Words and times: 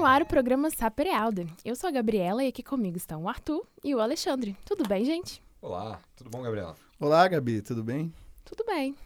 no 0.00 0.06
ar 0.06 0.22
o 0.22 0.26
programa 0.26 0.70
Saper 0.70 1.08
Alder. 1.14 1.46
Eu 1.62 1.76
sou 1.76 1.86
a 1.86 1.90
Gabriela 1.90 2.42
e 2.42 2.48
aqui 2.48 2.62
comigo 2.62 2.96
estão 2.96 3.24
o 3.24 3.28
Arthur 3.28 3.66
e 3.84 3.94
o 3.94 4.00
Alexandre. 4.00 4.56
Tudo 4.64 4.88
bem, 4.88 5.04
gente? 5.04 5.42
Olá, 5.60 6.00
tudo 6.16 6.30
bom, 6.30 6.40
Gabriela? 6.40 6.74
Olá, 6.98 7.28
Gabi, 7.28 7.60
tudo 7.60 7.84
bem? 7.84 8.10
Tudo 8.42 8.64
bem. 8.64 8.96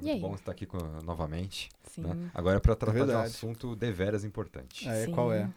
E 0.00 0.02
muito 0.02 0.10
aí? 0.14 0.20
bom 0.20 0.34
estar 0.34 0.50
aqui 0.50 0.66
com- 0.66 0.76
novamente. 1.04 1.68
Sim. 1.84 2.02
né? 2.02 2.30
Agora 2.34 2.58
para 2.60 2.74
tratar 2.74 3.06
de 3.06 3.12
um 3.12 3.18
assunto 3.20 3.76
deveras 3.76 4.24
importante. 4.24 4.88
Ah, 4.88 4.94
é, 4.96 5.04
Sim. 5.06 5.12
qual 5.12 5.32
é? 5.32 5.48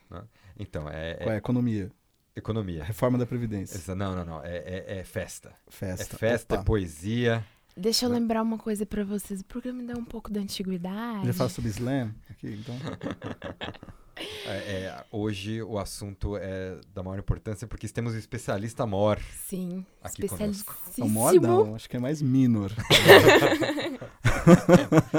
Então, 0.60 0.88
é, 0.88 1.12
é 1.14 1.16
Qual 1.16 1.30
é 1.32 1.34
a 1.34 1.38
economia? 1.38 1.92
economia. 2.36 2.84
Reforma 2.84 3.18
da 3.18 3.26
Previdência. 3.26 3.78
Essa- 3.78 3.96
não, 3.96 4.16
não, 4.16 4.24
não. 4.26 4.44
É, 4.44 4.58
é- 4.58 5.00
é 5.00 5.04
festa. 5.04 5.54
Festa. 5.70 6.16
É 6.16 6.20
festa, 6.20 6.54
é 6.54 6.58
Opa. 6.60 6.66
poesia. 6.66 7.44
Deixa 7.76 8.06
eu 8.06 8.10
Né? 8.10 8.20
lembrar 8.20 8.44
uma 8.44 8.60
coisa 8.60 8.86
pra 8.86 9.04
vocês. 9.04 9.42
O 9.42 9.46
programa 9.46 9.92
é 9.92 9.96
um 9.96 10.06
pouco 10.06 10.32
da 10.32 10.40
antiguidade. 10.40 11.26
Já 11.26 11.34
fala 11.34 11.50
sobre 11.50 11.72
slam 11.72 12.14
aqui, 12.30 12.48
então. 12.54 12.76
É, 14.18 14.52
é, 14.52 15.06
hoje 15.12 15.62
o 15.64 15.78
assunto 15.80 16.36
é 16.38 16.80
da 16.94 17.02
maior 17.02 17.20
importância 17.20 17.68
porque 17.68 17.88
temos 17.88 18.14
um 18.14 18.18
especialista 18.18 18.86
mor. 18.86 19.20
Sim. 19.46 19.86
Aqui 20.02 20.28
conosco. 20.28 20.78
O 20.98 21.08
maior 21.08 21.34
Especialíssimo. 21.34 21.66
não, 21.66 21.76
acho 21.76 21.90
que 21.90 21.98
é 21.98 22.00
mais 22.00 22.22
minor. 22.22 22.72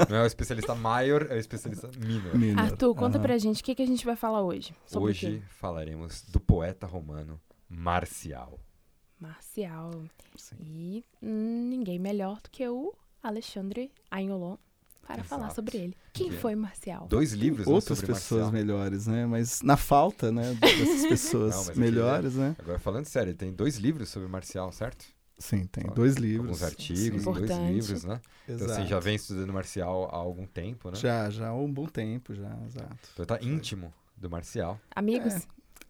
Não 0.09 0.17
é 0.17 0.23
o 0.23 0.25
especialista 0.25 0.75
maior, 0.75 1.27
é 1.29 1.35
o 1.35 1.39
especialista 1.39 1.89
minor. 1.97 2.37
minor. 2.37 2.63
Arthur, 2.65 2.93
conta 2.93 3.17
Aham. 3.17 3.23
pra 3.25 3.37
gente 3.37 3.61
o 3.61 3.63
que, 3.63 3.75
que 3.75 3.81
a 3.81 3.87
gente 3.87 4.05
vai 4.05 4.15
falar 4.15 4.41
hoje. 4.41 4.75
Sobre 4.85 5.09
Hoje 5.09 5.43
falaremos 5.49 6.23
do 6.23 6.39
poeta 6.39 6.85
romano 6.85 7.39
Marcial. 7.69 8.59
Marcial. 9.19 9.91
Sim. 10.35 10.55
E 10.59 11.05
hum, 11.21 11.69
ninguém 11.69 11.97
melhor 11.99 12.41
do 12.41 12.49
que 12.49 12.67
o 12.67 12.93
Alexandre 13.21 13.91
Agnolon 14.11 14.57
para 15.05 15.15
Exato. 15.15 15.29
falar 15.29 15.49
sobre 15.51 15.77
ele. 15.77 15.97
Quem 16.13 16.29
Que- 16.29 16.37
foi 16.37 16.55
Marcial? 16.55 17.07
Dois 17.07 17.33
livros 17.33 17.67
né, 17.67 17.73
Outras 17.73 17.99
sobre 17.99 18.13
pessoas 18.13 18.43
Marcial. 18.43 18.51
melhores, 18.65 19.07
né? 19.07 19.25
Mas 19.25 19.61
na 19.61 19.77
falta, 19.77 20.31
né, 20.31 20.53
dessas 20.55 21.05
pessoas 21.07 21.55
Não, 21.55 21.63
aqui 21.71 21.79
melhores, 21.79 22.35
né? 22.35 22.55
Agora 22.59 22.79
falando 22.79 23.05
sério, 23.05 23.29
ele 23.31 23.37
tem 23.37 23.51
dois 23.53 23.77
livros 23.77 24.09
sobre 24.09 24.27
Marcial, 24.27 24.71
certo? 24.71 25.05
Sim, 25.37 25.65
tem 25.65 25.83
Ó, 25.89 25.93
dois 25.93 26.15
livros. 26.15 26.45
Alguns 26.61 26.63
artigos, 26.63 27.23
Sim, 27.23 27.33
dois 27.33 27.49
livros, 27.51 28.03
né? 28.05 28.21
Então, 28.47 28.55
assim, 28.55 28.65
exato. 28.75 28.87
já 28.87 28.99
vem 28.99 29.15
estudando 29.15 29.51
Marcial 29.51 30.05
há 30.11 30.15
algum 30.17 30.45
tempo, 30.45 30.89
né? 30.89 30.95
Já, 30.95 31.29
já 31.29 31.49
há 31.49 31.53
um 31.55 31.71
bom 31.71 31.85
tempo, 31.85 32.33
já, 32.33 32.49
exato. 32.65 33.09
Então 33.13 33.25
tá 33.25 33.39
íntimo 33.41 33.93
do 34.15 34.29
Marcial. 34.29 34.79
Amigos? 34.95 35.33
É. 35.33 35.41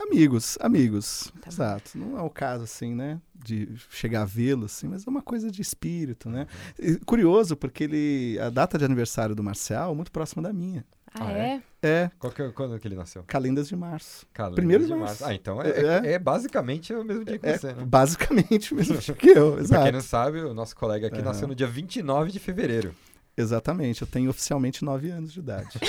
Amigos, 0.03 0.57
amigos. 0.61 1.31
Tá. 1.41 1.49
Exato. 1.49 1.97
Não 1.97 2.17
é 2.17 2.21
o 2.21 2.29
caso, 2.29 2.63
assim, 2.63 2.93
né? 2.93 3.19
De 3.35 3.69
chegar 3.89 4.21
a 4.21 4.25
vê-lo, 4.25 4.65
assim, 4.65 4.87
mas 4.87 5.05
é 5.05 5.09
uma 5.09 5.21
coisa 5.21 5.51
de 5.51 5.61
espírito, 5.61 6.29
né? 6.29 6.47
E 6.79 6.95
curioso, 6.97 7.55
porque 7.55 7.83
ele. 7.85 8.37
A 8.39 8.49
data 8.49 8.77
de 8.77 8.85
aniversário 8.85 9.35
do 9.35 9.43
Marcial 9.43 9.91
é 9.91 9.95
muito 9.95 10.11
próxima 10.11 10.41
da 10.41 10.53
minha. 10.53 10.85
Ah, 11.15 11.27
Ah, 11.27 11.31
é? 11.31 11.61
É, 11.83 12.09
Qual 12.17 12.31
que 12.33 12.41
é, 12.41 12.49
quando 12.51 12.79
que 12.79 12.87
ele 12.87 12.95
nasceu? 12.95 13.23
Calendas 13.27 13.67
de 13.67 13.75
Março. 13.75 14.25
Calendas 14.33 14.55
Primeiro 14.55 14.85
de 14.87 14.95
março. 14.95 15.23
Ah, 15.25 15.33
então 15.35 15.61
é, 15.61 15.69
É. 16.07 16.13
é 16.13 16.19
basicamente 16.19 16.91
o 16.93 17.03
mesmo 17.03 17.23
dia 17.25 17.37
que 17.37 17.45
É 17.45 17.57
você, 17.57 17.73
né? 17.73 17.83
basicamente 17.85 18.73
o 18.73 18.77
mesmo 18.77 18.97
tipo 19.03 19.19
que 19.19 19.29
eu, 19.29 19.61
E 19.61 19.67
Pra 19.67 19.83
quem 19.83 19.91
não 19.91 19.99
exato. 19.99 20.01
sabe, 20.01 20.39
o 20.39 20.53
nosso 20.55 20.75
colega 20.75 21.07
aqui 21.07 21.21
nasceu 21.21 21.47
no 21.47 21.53
dia 21.53 21.67
29 21.67 22.31
de 22.31 22.39
fevereiro. 22.39 22.95
Exatamente, 23.37 24.01
eu 24.01 24.07
tenho 24.07 24.29
oficialmente 24.29 24.83
9 24.85 25.09
anos 25.11 25.33
de 25.33 25.39
idade. 25.39 25.77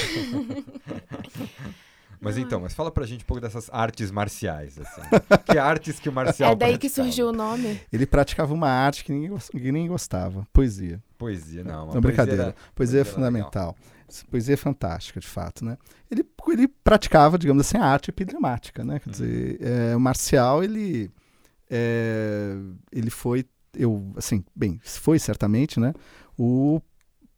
Mas 2.24 2.36
Não, 2.36 2.42
então, 2.42 2.58
é. 2.58 2.62
mas 2.62 2.72
fala 2.74 2.90
pra 2.90 3.04
gente 3.06 3.22
um 3.22 3.26
pouco 3.26 3.40
dessas 3.40 3.68
artes 3.70 4.10
marciais, 4.10 4.78
assim. 4.78 5.02
que 5.52 5.58
artes 5.58 6.00
que 6.00 6.08
o 6.08 6.12
Marcial 6.12 6.52
É 6.52 6.56
daí 6.56 6.72
que 6.72 6.88
praticava? 6.88 7.06
surgiu 7.08 7.28
o 7.28 7.32
nome. 7.32 7.80
Ele 7.92 8.06
praticava 8.06 8.52
uma 8.54 8.68
arte 8.68 9.04
que 9.04 9.12
ninguém, 9.12 9.36
que 9.38 9.56
ninguém 9.72 9.86
gostava, 9.88 10.46
poesia. 10.52 11.02
Poesia, 11.18 11.62
não. 11.62 11.84
uma 11.86 11.94
Não, 11.94 12.00
brincadeira. 12.00 12.42
era- 12.44 12.52
Poesia 12.52 12.62
é 12.62 12.74
poesia 12.74 13.00
era 13.00 13.08
fundamental. 13.10 13.76
Poesia 14.30 14.54
é 14.54 14.56
fantástica, 14.56 15.20
de 15.20 15.26
fato, 15.26 15.64
né? 15.64 15.76
Ele, 16.10 16.24
ele 16.52 16.68
praticava, 16.68 17.36
digamos 17.38 17.66
assim, 17.66 17.76
a 17.78 17.84
arte 17.84 18.10
epidramática, 18.10 18.82
né? 18.84 18.98
Quer 19.00 19.06
Uhum. 19.08 19.12
dizer, 19.12 19.58
é, 19.60 19.96
o 19.96 20.00
Marcial, 20.00 20.62
ele, 20.62 21.10
é, 21.70 22.54
ele 22.92 23.10
foi, 23.10 23.44
eu, 23.76 24.12
assim, 24.16 24.44
bem, 24.54 24.80
foi 24.84 25.18
certamente, 25.18 25.80
né? 25.80 25.92
O 26.38 26.80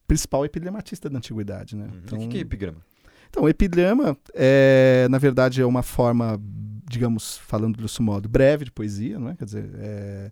principal 0.07 0.45
epidramatista 0.45 1.09
da 1.09 1.19
antiguidade, 1.19 1.75
né? 1.77 1.89
Uhum. 1.93 2.19
O 2.19 2.21
que 2.21 2.29
que 2.29 2.39
é 2.39 2.41
epigrama? 2.41 2.79
Então, 3.37 3.47
epidrama, 3.51 4.17
é, 4.33 5.07
na 5.11 5.19
verdade, 5.19 5.61
é 5.61 5.67
uma 5.67 5.83
forma, 5.83 6.41
digamos, 6.89 7.37
falando 7.37 7.77
grosso 7.77 8.03
modo, 8.03 8.31
breve 8.31 8.65
de 8.65 8.71
poesia, 8.73 9.19
não 9.19 9.29
é? 9.29 9.37
Quer 9.37 9.45
dizer, 9.45 9.71
é, 9.75 10.31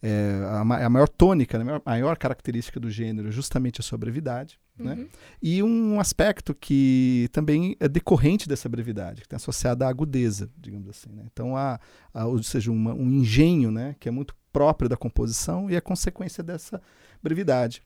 é 0.00 0.40
a, 0.44 0.60
a 0.60 0.88
maior 0.88 1.08
tônica, 1.08 1.58
né? 1.58 1.62
a 1.62 1.64
maior, 1.64 1.82
maior 1.84 2.16
característica 2.16 2.78
do 2.78 2.88
gênero 2.88 3.26
é 3.26 3.32
justamente 3.32 3.80
a 3.80 3.82
sua 3.82 3.98
brevidade, 3.98 4.56
né? 4.78 4.94
Uhum. 4.94 5.08
E 5.42 5.62
um 5.64 5.98
aspecto 5.98 6.54
que 6.54 7.28
também 7.32 7.76
é 7.80 7.88
decorrente 7.88 8.48
dessa 8.48 8.68
brevidade, 8.68 9.22
que 9.22 9.26
está 9.26 9.34
associado 9.36 9.82
à 9.82 9.88
agudeza, 9.88 10.48
digamos 10.56 10.88
assim. 10.88 11.10
Né? 11.10 11.24
Então, 11.32 11.56
há, 11.56 11.80
há, 12.12 12.24
ou 12.26 12.40
seja, 12.40 12.70
uma- 12.70 12.94
um 12.94 13.10
engenho 13.10 13.72
né? 13.72 13.96
que 13.98 14.08
é 14.08 14.12
muito 14.12 14.32
próprio 14.52 14.88
da 14.88 14.96
composição 14.96 15.68
e 15.68 15.74
é 15.74 15.80
consequência 15.80 16.40
dessa 16.40 16.80
brevidade. 17.20 17.82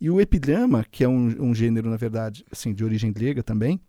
E 0.00 0.08
o 0.08 0.20
epidrama, 0.20 0.84
que 0.88 1.02
é 1.02 1.08
um, 1.08 1.26
um 1.50 1.52
gênero, 1.52 1.90
na 1.90 1.96
verdade, 1.96 2.44
assim, 2.52 2.72
de 2.72 2.84
origem 2.84 3.12
grega 3.12 3.42
também, 3.42 3.80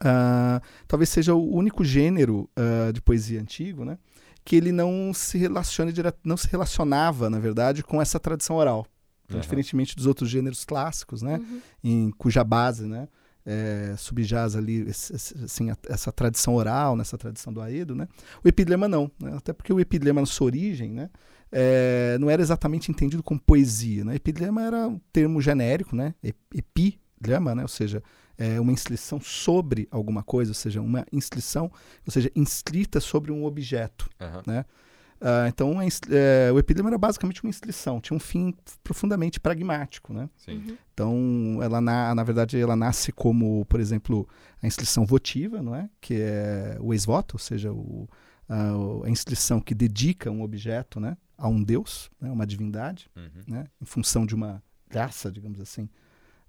ah, 0.00 0.60
talvez 0.86 1.08
seja 1.08 1.34
o 1.34 1.54
único 1.54 1.84
gênero 1.84 2.48
ah, 2.56 2.90
de 2.92 3.00
poesia 3.00 3.40
antigo, 3.40 3.84
né? 3.84 3.98
que 4.44 4.56
ele 4.56 4.72
não 4.72 5.12
se 5.14 5.38
relaciona 5.38 5.90
não 6.22 6.36
se 6.36 6.46
relacionava, 6.48 7.30
na 7.30 7.38
verdade, 7.38 7.82
com 7.82 8.00
essa 8.02 8.20
tradição 8.20 8.56
oral. 8.56 8.86
Então, 9.24 9.36
Aham. 9.38 9.40
Diferentemente 9.40 9.96
dos 9.96 10.04
outros 10.06 10.28
gêneros 10.28 10.66
clássicos, 10.66 11.22
né? 11.22 11.38
Uhum. 11.38 11.60
em 11.82 12.10
cuja 12.10 12.44
base 12.44 12.84
né, 12.86 13.08
é, 13.46 13.94
subjaz 13.96 14.54
ali 14.54 14.86
assim, 14.86 15.68
essa 15.88 16.12
tradição 16.12 16.54
oral, 16.56 16.94
nessa 16.94 17.16
tradição 17.16 17.54
do 17.54 17.60
Aedo, 17.62 17.94
né? 17.94 18.06
o 18.44 18.48
epidrama 18.48 18.86
não. 18.86 19.10
né? 19.18 19.32
Até 19.34 19.54
porque 19.54 19.72
o 19.72 19.80
epidrama, 19.80 20.20
na 20.20 20.26
sua 20.26 20.44
origem, 20.46 20.92
né, 20.92 21.08
é, 21.50 22.18
não 22.20 22.28
era 22.28 22.42
exatamente 22.42 22.90
entendido 22.90 23.22
como 23.22 23.40
poesia. 23.40 24.04
Né? 24.04 24.16
Epidrama 24.16 24.60
era 24.62 24.88
um 24.88 25.00
termo 25.10 25.40
genérico, 25.40 25.96
né? 25.96 26.14
ep- 26.22 26.36
epidrama, 26.54 27.54
né? 27.54 27.62
ou 27.62 27.68
seja, 27.68 28.02
é 28.38 28.60
uma 28.60 28.72
inscrição 28.72 29.20
sobre 29.20 29.86
alguma 29.90 30.22
coisa, 30.22 30.50
ou 30.50 30.54
seja, 30.54 30.80
uma 30.80 31.04
inscrição, 31.12 31.70
ou 32.06 32.12
seja, 32.12 32.30
inscrita 32.34 33.00
sobre 33.00 33.30
um 33.32 33.44
objeto. 33.44 34.08
Aham. 34.20 34.64
Ah, 35.20 35.46
então, 35.48 35.78
a 35.78 35.86
ins- 35.86 36.00
é, 36.10 36.52
o 36.52 36.58
epidrama 36.58 36.90
era 36.90 36.98
basicamente 36.98 37.42
uma 37.42 37.48
inscrição, 37.48 37.98
tinha 38.00 38.16
um 38.16 38.20
fim 38.20 38.54
profundamente 38.82 39.40
pragmático, 39.40 40.12
né? 40.12 40.28
Sim. 40.36 40.56
Uhum. 40.58 40.76
Então, 40.92 41.58
ela 41.62 41.80
na, 41.80 42.14
na 42.14 42.22
verdade, 42.22 42.58
ela 42.60 42.76
nasce 42.76 43.10
como, 43.10 43.64
por 43.66 43.80
exemplo, 43.80 44.28
a 44.62 44.66
inscrição 44.66 45.06
votiva, 45.06 45.62
não 45.62 45.74
é? 45.74 45.88
Que 46.00 46.20
é 46.20 46.76
o 46.80 46.92
ex-voto, 46.92 47.36
ou 47.36 47.38
seja, 47.38 47.72
o, 47.72 48.06
a, 48.48 49.06
a 49.06 49.08
inscrição 49.08 49.60
que 49.60 49.74
dedica 49.74 50.30
um 50.30 50.42
objeto, 50.42 51.00
né, 51.00 51.16
a 51.38 51.48
um 51.48 51.62
deus, 51.62 52.10
né, 52.20 52.30
uma 52.30 52.46
divindade, 52.46 53.08
Uhum. 53.16 53.42
né, 53.48 53.66
em 53.80 53.84
função 53.86 54.26
de 54.26 54.34
uma 54.34 54.62
graça, 54.90 55.32
digamos 55.32 55.58
assim, 55.60 55.88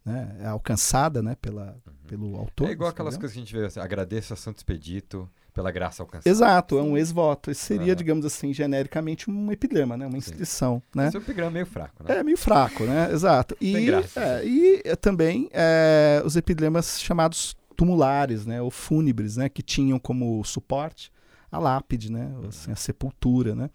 né, 0.05 0.37
é 0.41 0.47
alcançada, 0.47 1.21
né, 1.21 1.35
pela, 1.41 1.75
Uhum. 1.85 1.93
pelo 2.07 2.37
autor. 2.37 2.69
É 2.69 2.71
igual 2.71 2.89
aquelas 2.89 3.17
coisas 3.17 3.33
que 3.33 3.39
a 3.39 3.43
gente 3.43 3.53
vê 3.55 3.65
assim, 3.65 3.79
agradeço 3.79 4.33
a 4.33 4.37
Santo 4.37 4.57
Expedito 4.57 5.29
pela 5.53 5.71
graça 5.71 6.03
alcançada. 6.03 6.29
Exato, 6.29 6.77
é 6.77 6.81
Sim. 6.81 6.89
um 6.89 6.97
ex-voto. 6.97 7.49
Esse 7.49 7.61
seria, 7.61 7.93
Aham. 7.93 7.95
digamos 7.95 8.25
assim, 8.25 8.53
genericamente 8.53 9.31
um 9.31 9.51
epidrama, 9.51 9.95
né, 9.97 10.05
uma 10.05 10.17
inscrição, 10.17 10.83
né? 10.93 11.07
Esse 11.07 11.17
epigrama 11.17 11.49
é 11.51 11.53
meio 11.53 11.65
fraco, 11.65 12.03
né? 12.03 12.17
É 12.19 12.23
meio 12.23 12.37
fraco, 12.37 12.83
né? 12.83 13.09
Exato. 13.11 13.55
E, 13.59 13.85
graça, 13.85 14.19
é, 14.19 14.41
sim. 14.41 14.47
e 14.49 14.81
é, 14.83 14.95
também 14.95 15.49
é, 15.53 16.21
os 16.25 16.35
epidramas 16.35 17.01
chamados 17.01 17.55
tumulares, 17.75 18.45
né? 18.45 18.61
Ou 18.61 18.69
fúnebres, 18.69 19.37
né? 19.37 19.47
Que 19.47 19.61
tinham 19.63 19.97
como 19.97 20.43
suporte 20.43 21.11
a 21.51 21.57
lápide, 21.57 22.11
né? 22.11 22.33
assim, 22.47 22.71
a 22.71 22.75
sepultura, 22.75 23.55
né? 23.55 23.69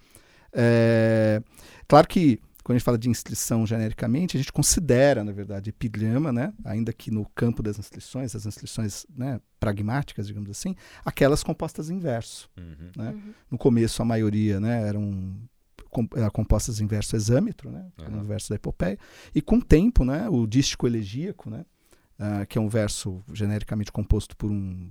É, 0.53 1.43
claro 1.89 2.07
que 2.07 2.41
quando 2.63 2.77
a 2.77 2.79
gente 2.79 2.85
fala 2.85 2.99
de 2.99 3.09
inscrição 3.09 3.67
genericamente, 3.67 4.37
a 4.37 4.41
gente 4.41 4.53
considera, 4.53 5.25
na 5.25 5.33
verdade, 5.33 5.71
epigrama, 5.71 6.31
né? 6.33 6.53
ainda 6.65 6.93
que 6.93 7.11
no 7.11 7.27
campo 7.35 7.63
das 7.63 7.79
inscrições, 7.79 8.35
as 8.37 8.45
inscrições 8.47 9.07
né, 9.17 9.41
pragmáticas, 9.59 10.27
digamos 10.27 10.51
assim, 10.51 10.75
aquelas 11.05 11.43
compostas 11.43 11.91
em 11.91 11.99
verso. 11.99 12.51
Uhum. 12.57 12.91
né? 12.97 13.11
Uhum. 13.11 13.35
No 13.51 13.59
começo, 13.59 14.03
a 14.03 14.05
maioria 14.05 14.61
né, 14.61 14.87
eram 14.87 15.35
com- 15.91 16.09
eram 16.15 16.31
compostas 16.31 16.81
em 16.81 16.87
verso 16.87 17.17
exâmetro, 17.17 17.71
né, 17.71 17.87
Aham. 17.99 18.11
no 18.11 18.25
verso 18.25 18.51
da 18.51 18.55
epopeia, 18.57 18.97
e 19.35 19.43
com 19.43 19.57
o 19.57 19.63
tempo, 19.65 20.05
né, 20.05 20.29
o 20.29 20.47
dístico 20.47 20.87
elegíaco, 20.87 21.51
né, 21.51 21.65
ah, 22.19 22.47
que 22.47 22.57
é 22.59 22.61
um 22.61 22.69
verso 22.69 23.23
genericamente 23.33 23.91
composto 23.91 24.37
por 24.37 24.51
um, 24.51 24.89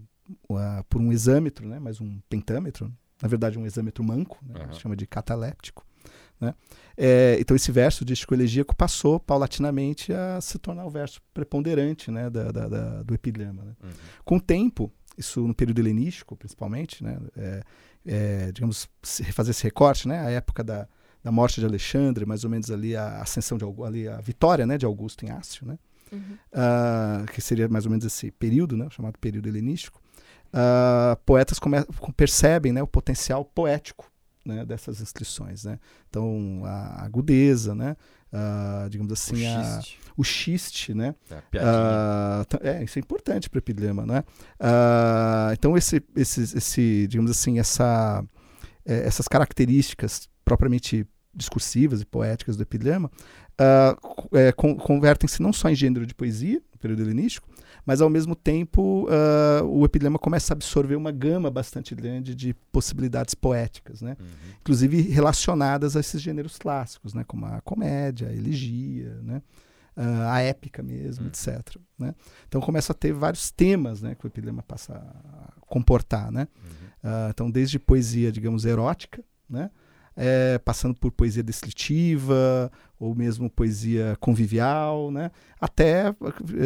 ah, 0.51 0.83
por 0.89 0.99
um 0.99 1.11
exâmetro, 1.11 1.67
né, 1.67 1.79
mas 1.79 2.01
um 2.01 2.19
pentâmetro, 2.27 2.91
na 3.21 3.27
verdade 3.29 3.57
um 3.57 3.65
exâmetro 3.65 4.03
manco, 4.03 4.39
né, 4.45 4.59
Aham. 4.61 4.73
se 4.73 4.79
chama 4.81 4.95
de 4.95 5.05
cataléptico. 5.07 5.85
Né? 6.39 6.53
É, 6.97 7.37
então 7.39 7.55
esse 7.55 7.71
verso 7.71 8.03
dístico 8.05 8.33
elegíaco 8.33 8.75
passou 8.75 9.19
paulatinamente 9.19 10.13
a 10.13 10.39
se 10.41 10.57
tornar 10.57 10.85
o 10.85 10.89
verso 10.89 11.21
preponderante 11.33 12.09
né, 12.11 12.29
da, 12.29 12.51
da- 12.51 12.67
da- 12.67 13.03
do 13.03 13.13
epigrama. 13.13 13.63
Né? 13.63 13.73
Uhum. 13.83 13.89
Com 14.23 14.35
o 14.37 14.41
tempo, 14.41 14.91
isso 15.17 15.45
no 15.47 15.53
período 15.53 15.79
helenístico, 15.79 16.35
principalmente, 16.35 17.03
né, 17.03 17.17
é, 17.37 17.63
é, 18.05 18.51
digamos, 18.53 18.87
se- 19.03 19.23
fazer 19.33 19.51
esse 19.51 19.63
recorte, 19.63 20.07
né, 20.07 20.19
a 20.19 20.29
época 20.31 20.63
da, 20.63 20.87
da 21.23 21.31
morte 21.31 21.59
de 21.59 21.65
Alexandre, 21.65 22.25
mais 22.25 22.43
ou 22.45 22.49
menos 22.49 22.71
ali 22.71 22.95
a 22.95 23.21
ascensão 23.21 23.57
de 23.57 23.65
ali 23.85 24.07
a 24.07 24.21
vitória, 24.21 24.65
né, 24.65 24.77
de 24.77 24.85
Augusto 24.85 25.25
em 25.25 25.29
Ácio, 25.31 25.65
né, 25.67 25.77
Uhum. 26.11 26.37
ah, 26.53 27.23
que 27.33 27.39
seria 27.41 27.67
mais 27.69 27.85
ou 27.85 27.91
menos 27.91 28.05
esse 28.05 28.31
período, 28.31 28.75
né, 28.77 28.87
chamado 28.89 29.17
período 29.19 29.47
helenístico. 29.47 30.01
uh, 30.51 31.15
poetas 31.25 31.59
come- 31.59 31.85
percebem 32.17 32.71
né, 32.71 32.81
o 32.81 32.87
potencial 32.87 33.45
poético 33.45 34.09
né, 34.45 34.65
dessas 34.65 35.01
inscrições. 35.01 35.63
Né? 35.65 35.79
Então, 36.09 36.61
a 36.65 37.03
agudeza, 37.03 37.73
né? 37.75 37.95
Uh, 38.31 38.89
digamos 38.89 39.11
assim, 39.11 39.43
o 39.43 39.49
a, 39.49 39.63
xiste. 39.81 39.99
o 40.15 40.23
xiste, 40.23 40.93
né? 40.93 41.15
É, 41.31 41.59
a 41.59 42.45
tá- 42.47 42.59
é, 42.61 42.83
isso 42.83 42.99
é 42.99 43.01
importante 43.01 43.49
para 43.49 43.57
o 43.57 43.59
epidema, 43.59 44.05
né? 44.05 44.23
Ah, 44.59 45.49
então, 45.53 45.75
esse, 45.75 46.01
esse, 46.15 46.41
esse, 46.55 47.07
digamos 47.07 47.31
assim, 47.31 47.57
essa, 47.59 48.23
eh, 48.85 49.03
essas 49.07 49.27
características 49.27 50.29
propriamente 50.45 51.07
discursivas 51.33 52.01
e 52.01 52.05
poéticas 52.05 52.55
do 52.57 52.63
epidema 52.63 53.09
con- 54.55 54.75
convertem-se 54.75 55.41
não 55.41 55.51
só 55.53 55.69
em 55.69 55.75
gênero 55.75 56.05
de 56.05 56.13
poesia, 56.15 56.61
no 56.71 56.79
período 56.79 57.01
helenístico, 57.01 57.47
mas 57.85 58.01
ao 58.01 58.09
mesmo 58.09 58.35
tempo 58.35 59.07
ah, 59.09 59.63
o 59.63 59.85
epidema 59.85 60.17
começa 60.19 60.53
a 60.53 60.55
absorver 60.55 60.95
uma 60.95 61.11
gama 61.11 61.49
bastante 61.49 61.93
grande 61.95 62.35
de 62.35 62.53
possibilidades 62.71 63.33
poéticas, 63.33 64.01
né? 64.01 64.15
Uhum. 64.19 64.25
inclusive 64.61 65.01
relacionadas 65.01 65.95
a 65.95 65.99
esses 65.99 66.21
gêneros 66.21 66.57
clássicos, 66.57 67.13
né, 67.13 67.23
como 67.25 67.45
a 67.45 67.61
comédia, 67.61 68.27
a 68.29 68.33
elegia, 68.33 69.15
né, 69.23 69.41
ah, 69.95 70.33
a 70.35 70.41
épica 70.41 70.81
mesmo, 70.83 71.25
Hum. 71.25 71.27
etc. 71.27 71.77
Né? 71.97 72.13
Então 72.47 72.61
começa 72.61 72.91
a 72.93 72.95
ter 72.95 73.11
vários 73.13 73.51
temas 73.51 74.01
né, 74.01 74.15
que 74.15 74.25
o 74.25 74.27
epidema 74.27 74.63
passa 74.63 74.93
a 74.93 75.51
comportar. 75.67 76.31
Né? 76.31 76.47
Uhum. 76.63 76.87
Ah, 77.03 77.27
então 77.29 77.49
desde 77.51 77.77
poesia, 77.79 78.31
digamos, 78.31 78.65
erótica, 78.65 79.23
né, 79.49 79.69
eh, 80.17 80.59
passando 80.65 80.95
por 80.95 81.11
poesia 81.11 81.41
descritiva, 81.43 82.71
ou 82.99 83.15
mesmo 83.15 83.49
poesia 83.49 84.17
convivial, 84.19 85.09
né, 85.11 85.31
até 85.59 86.13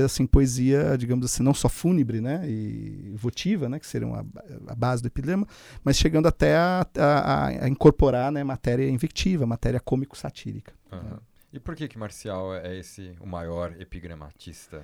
assim 0.03 0.25
poesia, 0.25 0.97
digamos 0.97 1.25
assim, 1.25 1.43
não 1.43 1.53
só 1.53 1.69
fúnebre, 1.69 2.19
né, 2.21 2.43
e 2.49 3.13
votiva, 3.15 3.69
né, 3.69 3.79
que 3.79 3.85
seriam 3.87 4.15
a, 4.15 4.25
a 4.67 4.75
base 4.75 5.01
do 5.03 5.07
epidema, 5.07 5.47
mas 5.83 5.95
chegando 5.97 6.27
até 6.27 6.55
a, 6.55 6.85
a- 6.97 7.47
a 7.65 7.69
incorporar 7.69 8.31
né, 8.31 8.43
matéria 8.43 8.89
invectiva, 8.89 9.45
matéria 9.45 9.79
cômico-satírica. 9.79 10.73
Aham. 10.91 11.19
E 11.51 11.59
por 11.59 11.75
que 11.75 11.87
que 11.87 11.99
Marcial 11.99 12.55
é 12.55 12.75
esse 12.79 13.13
o 13.19 13.27
maior 13.27 13.79
epigramatista 13.79 14.83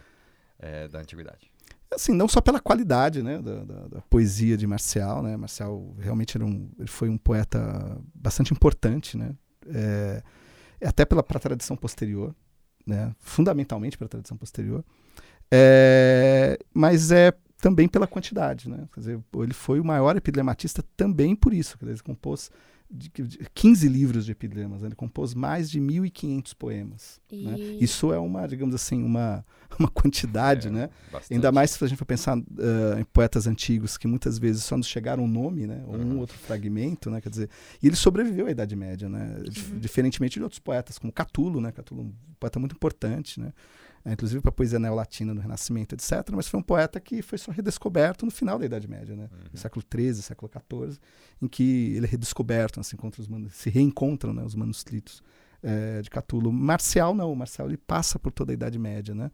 é, 0.59 0.87
da 0.87 0.99
antiguidade? 0.99 1.51
Assim, 1.93 2.13
não 2.13 2.27
só 2.27 2.39
pela 2.39 2.59
qualidade 2.59 3.23
né, 3.23 3.41
da, 3.41 3.63
da- 3.63 3.87
da 3.87 4.01
poesia 4.01 4.55
de 4.55 4.67
Marcial, 4.67 5.23
né? 5.23 5.35
Marcial 5.35 5.95
realmente 5.99 6.37
era 6.37 6.45
um, 6.45 6.69
ele 6.77 6.87
foi 6.87 7.09
um 7.09 7.17
poeta 7.17 7.99
bastante 8.13 8.53
importante, 8.53 9.17
né? 9.17 9.33
É, 9.67 10.21
até 10.85 11.03
pela 11.05 11.23
pra 11.23 11.39
tradição 11.39 11.75
posterior, 11.75 12.33
né? 12.85 13.13
fundamentalmente 13.19 13.97
para 13.97 14.05
a 14.05 14.09
tradição 14.09 14.37
posterior, 14.37 14.83
É, 15.51 16.59
mas 16.73 17.11
é 17.11 17.33
também 17.61 17.87
pela 17.87 18.07
quantidade. 18.07 18.69
Né? 18.69 18.87
Quer 18.93 18.99
dizer, 18.99 19.19
ele 19.35 19.53
foi 19.53 19.79
o 19.79 19.85
maior 19.85 20.15
epidlematista 20.15 20.83
também 20.95 21.35
por 21.35 21.53
isso. 21.53 21.77
Dizer, 21.79 21.91
ele 21.93 22.01
compôs 22.01 22.51
de, 22.91 23.09
de 23.09 23.39
15 23.53 23.87
livros 23.87 24.25
de 24.25 24.31
epidlemas, 24.31 24.81
né? 24.81 24.87
ele 24.87 24.95
compôs 24.95 25.33
mais 25.35 25.69
de 25.69 25.79
1.500 25.79 26.53
poemas. 26.57 27.21
E 27.31 27.43
né? 27.45 27.55
Isso 27.79 28.11
é 28.11 28.17
uma, 28.17 28.47
digamos 28.47 28.73
assim, 28.73 29.03
uma, 29.03 29.45
uma 29.77 29.87
quantidade, 29.87 30.67
É, 30.69 30.71
né? 30.71 30.89
bastante. 31.11 31.33
Ainda 31.35 31.51
mais 31.51 31.69
se 31.71 31.83
a 31.83 31.87
gente 31.87 31.97
for 31.99 32.05
pensar 32.05 32.35
ah, 32.37 32.99
em 32.99 33.03
poetas 33.03 33.45
antigos 33.45 33.95
que 33.97 34.07
muitas 34.07 34.39
vezes 34.39 34.63
só 34.63 34.75
nos 34.75 34.87
chegaram 34.87 35.23
um 35.23 35.27
nome, 35.27 35.67
né? 35.67 35.83
Ou 35.87 35.95
um 35.97 36.09
Uhum. 36.13 36.17
outro 36.19 36.35
fragmento, 36.37 37.11
né? 37.11 37.21
Quer 37.21 37.29
dizer, 37.29 37.49
e 37.81 37.85
ele 37.87 37.95
sobreviveu 37.95 38.47
à 38.47 38.51
Idade 38.51 38.75
Média, 38.75 39.07
né? 39.07 39.35
Uhum. 39.37 39.79
Diferentemente 39.79 40.39
de 40.39 40.43
outros 40.43 40.59
poetas, 40.59 40.97
como 40.97 41.13
Catulo, 41.13 41.61
né? 41.61 41.71
Catulo, 41.71 42.01
um 42.01 42.13
poeta 42.39 42.57
muito 42.59 42.73
importante, 42.75 43.39
né? 43.39 43.53
É, 44.09 44.13
inclusive 44.13 44.41
para 44.41 44.49
a 44.49 44.51
poesia 44.51 44.79
neolatina 44.79 45.35
do 45.35 45.39
Renascimento, 45.39 45.93
etc. 45.93 46.29
Mas 46.33 46.47
foi 46.47 46.59
um 46.59 46.63
poeta 46.63 46.99
que 46.99 47.21
foi 47.21 47.37
só 47.37 47.51
redescoberto 47.51 48.25
no 48.25 48.31
final 48.31 48.57
da 48.57 48.65
Idade 48.65 48.87
Média, 48.87 49.15
né? 49.15 49.29
Uhum. 49.31 49.49
No 49.53 49.59
século 49.59 49.85
XIII, 49.93 50.13
século 50.15 50.51
XIV, 50.51 50.97
em 51.41 51.47
que 51.47 51.93
ele 51.95 52.05
é 52.05 52.09
redescoberto, 52.09 52.79
assim, 52.79 52.97
os 53.19 53.27
manu- 53.27 53.49
se 53.51 53.69
reencontram 53.69 54.33
né, 54.33 54.43
os 54.43 54.55
manuscritos 54.55 55.21
eh, 55.61 56.01
de 56.01 56.09
Catulo. 56.09 56.51
Marcial 56.51 57.13
não, 57.13 57.35
Marcial 57.35 57.67
ele 57.67 57.77
passa 57.77 58.17
por 58.17 58.31
toda 58.31 58.51
a 58.51 58.53
Idade 58.53 58.79
Média, 58.79 59.13
né? 59.13 59.29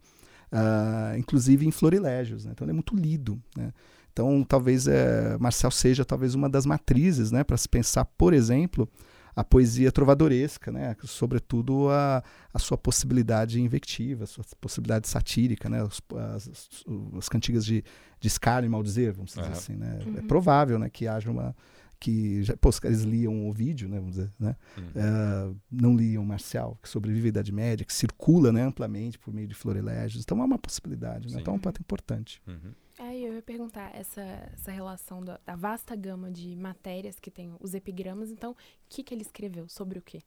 Ah, 0.52 1.14
inclusive 1.18 1.66
em 1.66 1.70
florilégios, 1.70 2.44
né? 2.44 2.52
Então 2.52 2.64
ele 2.64 2.72
é 2.72 2.74
muito 2.74 2.94
lido, 2.94 3.42
né? 3.56 3.72
Então 4.12 4.44
talvez 4.44 4.86
eh, 4.86 5.36
Marcial 5.40 5.70
seja 5.70 6.04
talvez 6.04 6.34
uma 6.34 6.48
das 6.48 6.64
matrizes, 6.66 7.30
né, 7.30 7.44
para 7.44 7.56
se 7.56 7.68
pensar, 7.68 8.04
por 8.04 8.32
exemplo, 8.32 8.88
a 9.36 9.44
poesia 9.44 9.92
trovadoresca, 9.92 10.72
né? 10.72 10.96
Sobretudo 11.04 11.90
a, 11.90 12.24
a 12.54 12.58
sua 12.58 12.78
possibilidade 12.78 13.60
invectiva, 13.60 14.24
a 14.24 14.26
sua 14.26 14.42
possibilidade 14.58 15.06
satírica, 15.08 15.68
né? 15.68 15.82
Os- 15.84 16.00
as, 16.34 16.48
as- 16.48 16.84
as 17.18 17.28
cantigas 17.28 17.64
de, 17.66 17.84
de 18.18 18.26
escárnio 18.28 18.66
e 18.66 18.70
maldizer, 18.70 19.12
vamos 19.12 19.32
dizer 19.34 19.42
assim, 19.52 19.74
né? 19.74 19.98
É 20.02 20.08
Uhum. 20.22 20.26
provável, 20.26 20.78
né, 20.78 20.88
que 20.88 21.06
haja 21.06 21.30
uma 21.30 21.54
que 21.98 22.42
já, 22.42 22.54
pô, 22.58 22.68
os 22.68 22.78
caras 22.78 23.02
liam 23.02 23.48
o 23.48 23.52
vídeo, 23.52 23.88
né, 23.88 23.96
vamos 23.98 24.16
dizer, 24.16 24.30
né? 24.38 24.54
Uhum. 24.76 24.84
Eh, 24.94 25.54
não 25.70 25.96
liam 25.96 26.22
Marcial, 26.26 26.78
que 26.82 26.88
sobrevive 26.90 27.26
à 27.26 27.30
Idade 27.30 27.50
Média, 27.52 27.86
que 27.86 27.92
circula 27.92 28.52
né, 28.52 28.62
amplamente 28.62 29.18
por 29.18 29.32
meio 29.32 29.48
de 29.48 29.54
florilégios. 29.54 30.22
Então 30.22 30.40
é 30.40 30.44
uma 30.44 30.58
possibilidade, 30.58 31.32
né? 31.34 31.40
Então 31.40 31.54
é 31.54 31.56
um 31.56 31.60
poeta 31.60 31.80
importante. 31.80 32.40
Uhum. 32.46 32.72
Aí 32.98 33.24
eu 33.24 33.34
ia 33.34 33.42
perguntar 33.42 33.94
essa, 33.94 34.22
essa 34.54 34.70
relação 34.70 35.22
da, 35.22 35.38
da 35.44 35.54
vasta 35.54 35.94
gama 35.94 36.30
de 36.30 36.56
matérias 36.56 37.20
que 37.20 37.30
tem 37.30 37.54
os 37.60 37.74
epigramas. 37.74 38.30
Então, 38.30 38.52
o 38.52 38.56
que, 38.88 39.02
que 39.02 39.12
ele 39.12 39.22
escreveu? 39.22 39.68
Sobre 39.68 39.98
o 39.98 40.02
quê? 40.02 40.22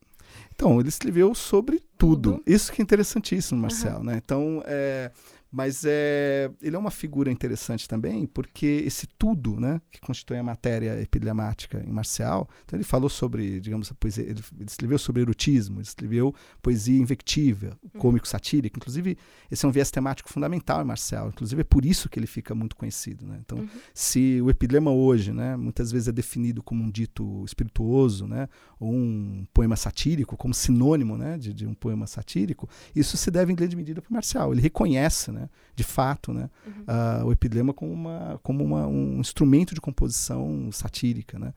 Então, 0.53 0.79
ele 0.79 0.89
escreveu 0.89 1.33
sobre 1.33 1.79
tudo. 1.97 2.33
Tudo. 2.37 2.43
Isso 2.45 2.71
que 2.71 2.81
é 2.81 2.83
interessantíssimo, 2.83 3.59
Marcel, 3.59 4.03
né? 4.03 4.21
Então, 4.23 4.61
é, 4.65 5.11
mas 5.51 5.83
é, 5.85 6.51
ele 6.61 6.75
é 6.75 6.79
uma 6.79 6.91
figura 6.91 7.31
interessante 7.31 7.87
também, 7.87 8.25
porque 8.27 8.83
esse 8.85 9.07
tudo, 9.07 9.59
né, 9.59 9.81
que 9.91 9.99
constitui 9.99 10.37
a 10.37 10.43
matéria 10.43 11.01
epidlemática 11.01 11.83
em 11.85 11.91
Marcial, 11.91 12.47
então 12.65 12.77
ele 12.77 12.83
falou 12.83 13.09
sobre, 13.09 13.59
digamos, 13.59 13.91
a 13.91 13.95
poesia, 13.95 14.23
ele, 14.23 14.41
ele 14.57 14.65
escreveu 14.65 14.99
sobre 14.99 15.21
erotismo, 15.21 15.77
ele 15.77 15.87
escreveu 15.87 16.33
poesia 16.61 16.99
invectiva, 16.99 17.77
cômico-satírica, 17.97 18.77
inclusive 18.77 19.17
esse 19.49 19.65
é 19.65 19.67
um 19.69 19.71
viés 19.71 19.89
temático 19.91 20.29
fundamental 20.29 20.81
em 20.81 20.85
Marcial, 20.85 21.29
inclusive 21.29 21.61
é 21.61 21.63
por 21.63 21.85
isso 21.85 22.09
que 22.09 22.19
ele 22.19 22.27
fica 22.27 22.53
muito 22.53 22.75
conhecido, 22.75 23.25
né? 23.25 23.39
Então, 23.43 23.59
Uhum. 23.59 23.67
se 23.93 24.41
o 24.41 24.49
epidema 24.49 24.91
hoje, 24.91 25.31
né, 25.33 25.55
muitas 25.55 25.91
vezes 25.91 26.07
é 26.07 26.11
definido 26.11 26.61
como 26.63 26.83
um 26.83 26.89
dito 26.89 27.43
espirituoso, 27.45 28.27
né, 28.27 28.47
ou 28.79 28.91
um 28.93 29.45
poema 29.53 29.75
satírico, 29.75 30.37
como 30.37 30.53
sinônimo, 30.53 31.17
né, 31.17 31.37
de, 31.37 31.53
de 31.53 31.65
um 31.65 31.73
poema 31.73 32.07
satírico, 32.07 32.69
isso 32.95 33.17
se 33.17 33.29
deve 33.31 33.51
em 33.51 33.55
grande 33.55 33.75
medida 33.75 34.01
para 34.01 34.11
Marcial. 34.13 34.51
Ele 34.53 34.61
reconhece, 34.61 35.31
né, 35.31 35.38
de 35.75 35.83
fato, 35.83 36.33
né, 36.33 36.49
Uhum. 36.65 36.83
ah, 36.87 37.21
o 37.25 37.31
epidema 37.31 37.73
como, 37.73 37.93
uma, 37.93 38.39
como 38.43 38.63
uma, 38.63 38.87
um 38.87 39.19
instrumento 39.19 39.73
de 39.75 39.81
composição 39.81 40.69
satírica, 40.71 41.37
né. 41.37 41.53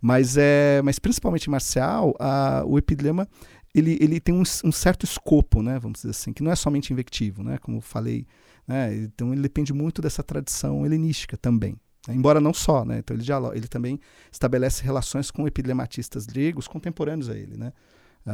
Mas 0.00 0.36
é, 0.36 0.82
mas 0.82 0.98
principalmente 0.98 1.46
em 1.46 1.50
Marcial, 1.50 2.14
ah, 2.20 2.62
o 2.66 2.76
epidema 2.78 3.26
ele, 3.74 3.96
ele 4.00 4.20
tem 4.20 4.34
um, 4.34 4.42
um 4.64 4.72
certo 4.72 5.04
escopo, 5.04 5.62
né, 5.62 5.78
vamos 5.78 5.98
dizer 6.00 6.10
assim, 6.10 6.32
que 6.32 6.42
não 6.42 6.50
é 6.52 6.56
somente 6.56 6.92
invectivo, 6.92 7.42
né, 7.42 7.58
como 7.58 7.78
eu 7.78 7.80
falei, 7.80 8.26
né, 8.68 8.94
então 8.96 9.32
ele 9.32 9.42
depende 9.42 9.72
muito 9.72 10.00
dessa 10.02 10.22
tradição 10.22 10.84
helenística 10.86 11.36
também. 11.36 11.76
né, 12.08 12.14
Embora 12.14 12.40
não 12.40 12.54
só, 12.54 12.84
né? 12.84 12.98
Então 12.98 13.16
ele, 13.16 13.24
dialo- 13.24 13.52
ele 13.54 13.68
também 13.68 13.98
estabelece 14.30 14.82
relações 14.84 15.30
com 15.30 15.46
epidlematistas 15.46 16.24
gregos 16.26 16.68
contemporâneos 16.68 17.28
a 17.28 17.36
ele, 17.36 17.56
né? 17.56 17.72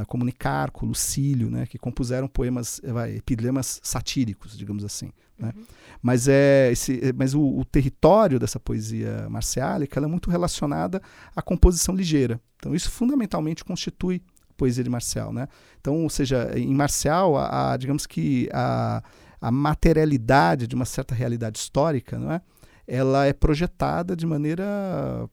Como 0.07 0.25
Nicárco, 0.25 0.87
Lucílio, 0.87 1.51
né? 1.51 1.67
Que 1.67 1.79
compuseram 1.79 2.27
poemas, 2.27 2.81
vai, 2.85 3.21
satíricos, 3.83 4.57
digamos 4.57 4.85
assim. 4.85 5.11
né? 5.39 5.53
Uhum. 5.55 5.63
Mas, 6.01 6.29
é 6.29 6.71
esse, 6.73 7.13
mas 7.17 7.35
o, 7.35 7.43
o 7.59 7.65
território 7.65 8.39
dessa 8.39 8.59
poesia 8.59 9.29
marciálica 9.29 9.99
ela 9.99 10.07
é 10.07 10.11
muito 10.11 10.31
relacionada 10.31 11.01
à 11.37 11.43
composição 11.43 11.95
ligeira. 11.95 12.41
Então 12.57 12.75
isso 12.75 12.91
fundamentalmente 12.91 13.65
constitui 13.65 14.23
a 14.51 14.55
poesia 14.55 14.83
de 14.85 14.91
Marcial, 14.91 15.33
né? 15.33 15.47
Então, 15.81 16.03
ou 16.03 16.09
seja, 16.11 16.51
em 16.57 16.73
Marcial, 16.75 17.37
a, 17.37 17.73
a- 17.73 17.77
digamos 17.77 18.07
que 18.07 18.49
a, 18.53 19.03
a 19.41 19.51
materialidade 19.51 20.67
de 20.67 20.75
uma 20.75 20.85
certa 20.85 21.15
realidade 21.15 21.59
histórica, 21.59 22.19
não 22.19 22.33
é? 22.33 22.41
Ela 22.87 23.27
é 23.27 23.33
projetada 23.33 24.17
de 24.17 24.27
maneira 24.27 24.65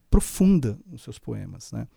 profunda 0.10 0.78
nos 0.86 1.02
seus 1.04 1.18
poemas, 1.18 1.72
né? 1.72 1.88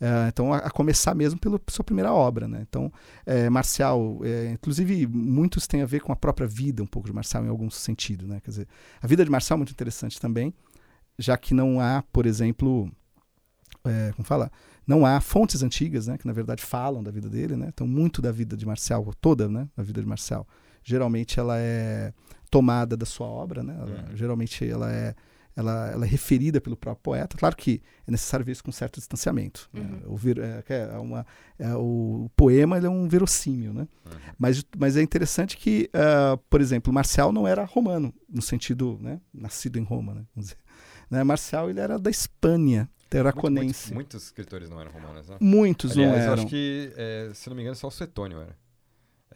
É, 0.00 0.28
então, 0.28 0.52
a, 0.52 0.58
a 0.58 0.70
começar 0.70 1.14
mesmo 1.14 1.38
pela 1.40 1.58
sua 1.68 1.84
primeira 1.84 2.12
obra, 2.12 2.46
né? 2.46 2.64
Então, 2.68 2.92
é, 3.24 3.48
Marcial, 3.48 4.20
é, 4.24 4.50
inclusive, 4.52 5.06
muitos 5.06 5.66
têm 5.66 5.80
a 5.82 5.86
ver 5.86 6.00
com 6.00 6.12
a 6.12 6.16
própria 6.16 6.46
vida 6.46 6.82
um 6.82 6.86
pouco 6.86 7.08
de 7.08 7.14
Marcial 7.14 7.44
em 7.44 7.48
algum 7.48 7.70
sentido, 7.70 8.26
né? 8.26 8.40
Quer 8.44 8.50
dizer, 8.50 8.68
a 9.00 9.06
vida 9.06 9.24
de 9.24 9.30
Marcial 9.30 9.56
é 9.56 9.58
muito 9.60 9.72
interessante 9.72 10.20
também, 10.20 10.52
já 11.18 11.36
que 11.38 11.54
não 11.54 11.80
há, 11.80 12.04
por 12.12 12.26
exemplo, 12.26 12.90
é, 13.84 14.12
como 14.14 14.26
fala, 14.26 14.50
não 14.86 15.06
há 15.06 15.20
fontes 15.20 15.62
antigas, 15.62 16.06
né? 16.06 16.18
Que 16.18 16.26
na 16.26 16.32
verdade 16.32 16.62
falam 16.62 17.02
da 17.02 17.10
vida 17.10 17.28
dele, 17.30 17.56
né? 17.56 17.66
Então, 17.68 17.86
muito 17.86 18.20
da 18.20 18.30
vida 18.30 18.56
de 18.56 18.66
Marcial, 18.66 19.04
toda, 19.20 19.48
né? 19.48 19.66
A 19.76 19.82
vida 19.82 20.00
de 20.00 20.06
Marcial, 20.06 20.46
geralmente 20.84 21.40
ela 21.40 21.56
é 21.58 22.12
tomada 22.50 22.96
da 22.96 23.06
sua 23.06 23.26
obra, 23.26 23.62
né? 23.62 23.74
Ela- 23.80 23.86
Uhum. 24.10 24.16
Geralmente 24.16 24.68
ela 24.68 24.92
é 24.92 25.14
ela, 25.56 25.90
ela 25.90 26.04
é 26.04 26.08
referida 26.08 26.60
pelo 26.60 26.76
próprio 26.76 27.02
poeta. 27.02 27.36
Claro 27.36 27.56
que 27.56 27.82
é 28.06 28.10
necessário 28.10 28.44
ver 28.44 28.52
isso 28.52 28.62
com 28.62 28.70
certo 28.70 28.96
distanciamento. 28.98 29.68
né? 29.72 29.80
Uhum. 30.04 30.12
O, 30.12 30.16
ver- 30.16 30.38
é, 30.38 30.62
é 30.68 30.98
uma, 30.98 31.26
é, 31.58 31.74
o 31.74 32.30
poema 32.36 32.76
ele 32.76 32.86
é 32.86 32.90
um 32.90 33.08
verossímil, 33.08 33.72
né? 33.72 33.88
Uhum. 34.04 34.12
Mas, 34.38 34.62
mas 34.76 34.96
é 34.96 35.02
interessante 35.02 35.56
que, 35.56 35.88
ah, 35.94 36.38
por 36.50 36.60
exemplo, 36.60 36.92
Marcial 36.92 37.32
não 37.32 37.48
era 37.48 37.64
romano, 37.64 38.12
no 38.28 38.42
sentido, 38.42 38.98
né, 39.00 39.18
nascido 39.32 39.78
em 39.78 39.82
Roma, 39.82 40.14
né, 40.14 40.24
vamos 40.34 40.50
dizer. 40.50 40.58
Né? 41.10 41.24
Marcial 41.24 41.70
ele 41.70 41.80
era 41.80 41.98
da 41.98 42.10
Espanha, 42.10 42.88
terraconense. 43.08 43.64
Muitos, 43.64 43.90
muitos 43.92 44.24
escritores 44.24 44.68
não 44.68 44.80
eram 44.80 44.90
romanos, 44.92 45.28
né? 45.28 45.36
Muitos 45.40 45.92
Aliás, 45.92 46.10
não 46.12 46.18
eu 46.18 46.22
eram. 46.24 46.34
acho 46.34 46.46
que, 46.48 46.92
é, 46.96 47.30
se 47.32 47.48
não 47.48 47.56
me 47.56 47.62
engano, 47.62 47.76
só 47.76 47.88
o 47.88 47.90
Suetônio 47.90 48.40
era. 48.40 48.56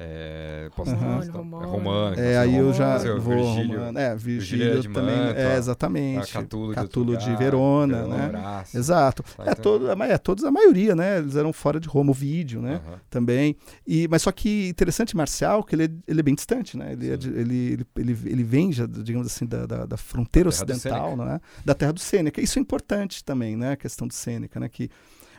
É, 0.03 0.71
posso 0.75 0.93
Aham. 0.93 1.21
estar- 1.21 1.37
Romano, 1.37 1.63
é 1.63 1.67
romano. 1.67 2.17
É, 2.19 2.39
aí 2.39 2.57
eu 2.57 2.73
já 2.73 2.97
vou 3.19 3.37
Virgílio- 3.55 3.79
romano. 3.81 3.99
É, 3.99 4.17
Virgílio 4.17 4.65
Virgílio 4.65 4.81
de 4.81 4.89
também. 4.89 5.15
Manto, 5.17 5.39
é, 5.39 5.57
exatamente. 5.59 6.33
Catulo, 6.33 6.69
de, 6.71 6.75
Catulo 6.75 7.17
de 7.19 7.25
lugar, 7.27 7.39
Verona, 7.39 7.97
Verona, 7.99 8.17
né? 8.17 8.29
Horácio. 8.29 8.79
Exato. 8.79 9.25
É, 9.41 9.43
então- 9.43 9.55
todo, 9.57 9.91
é, 9.91 10.17
todos, 10.19 10.45
a 10.45 10.51
maioria, 10.51 10.97
né? 10.97 11.19
Eles 11.19 11.37
eram 11.37 11.53
fora 11.53 11.79
de 11.79 11.87
Roma, 11.87 12.13
o 12.13 12.15
vídeo, 12.15 12.63
né? 12.63 12.81
Aham. 12.87 12.99
Também. 13.11 13.57
E, 13.87 14.09
mas 14.09 14.23
só 14.23 14.33
que 14.33 14.69
interessante 14.69 15.15
Marcial, 15.15 15.63
que 15.63 15.75
ele 15.75 15.85
é, 15.85 15.91
ele 16.09 16.21
é 16.21 16.23
bem 16.23 16.35
distante, 16.35 16.79
né? 16.79 16.93
Ele, 16.93 17.11
é 17.13 17.17
de- 17.19 17.29
ele, 17.29 17.57
ele, 17.73 17.87
ele, 17.99 18.19
ele 18.25 18.43
vem, 18.43 18.73
já, 18.73 18.87
digamos 18.87 19.27
assim, 19.27 19.45
da, 19.45 19.67
da, 19.67 19.85
da 19.85 19.97
fronteira 19.99 20.49
Da 20.49 20.55
ocidental, 20.55 21.15
né? 21.15 21.39
Da 21.63 21.75
terra 21.75 21.93
do 21.93 22.01
Sêneca. 22.01 22.41
Isso 22.41 22.59
é 22.59 22.63
importante 22.63 23.23
também, 23.23 23.55
né? 23.55 23.73
A 23.73 23.77
questão 23.77 24.09
do 24.09 24.15
Sêneca, 24.15 24.59
né? 24.59 24.67
Que 24.71 24.89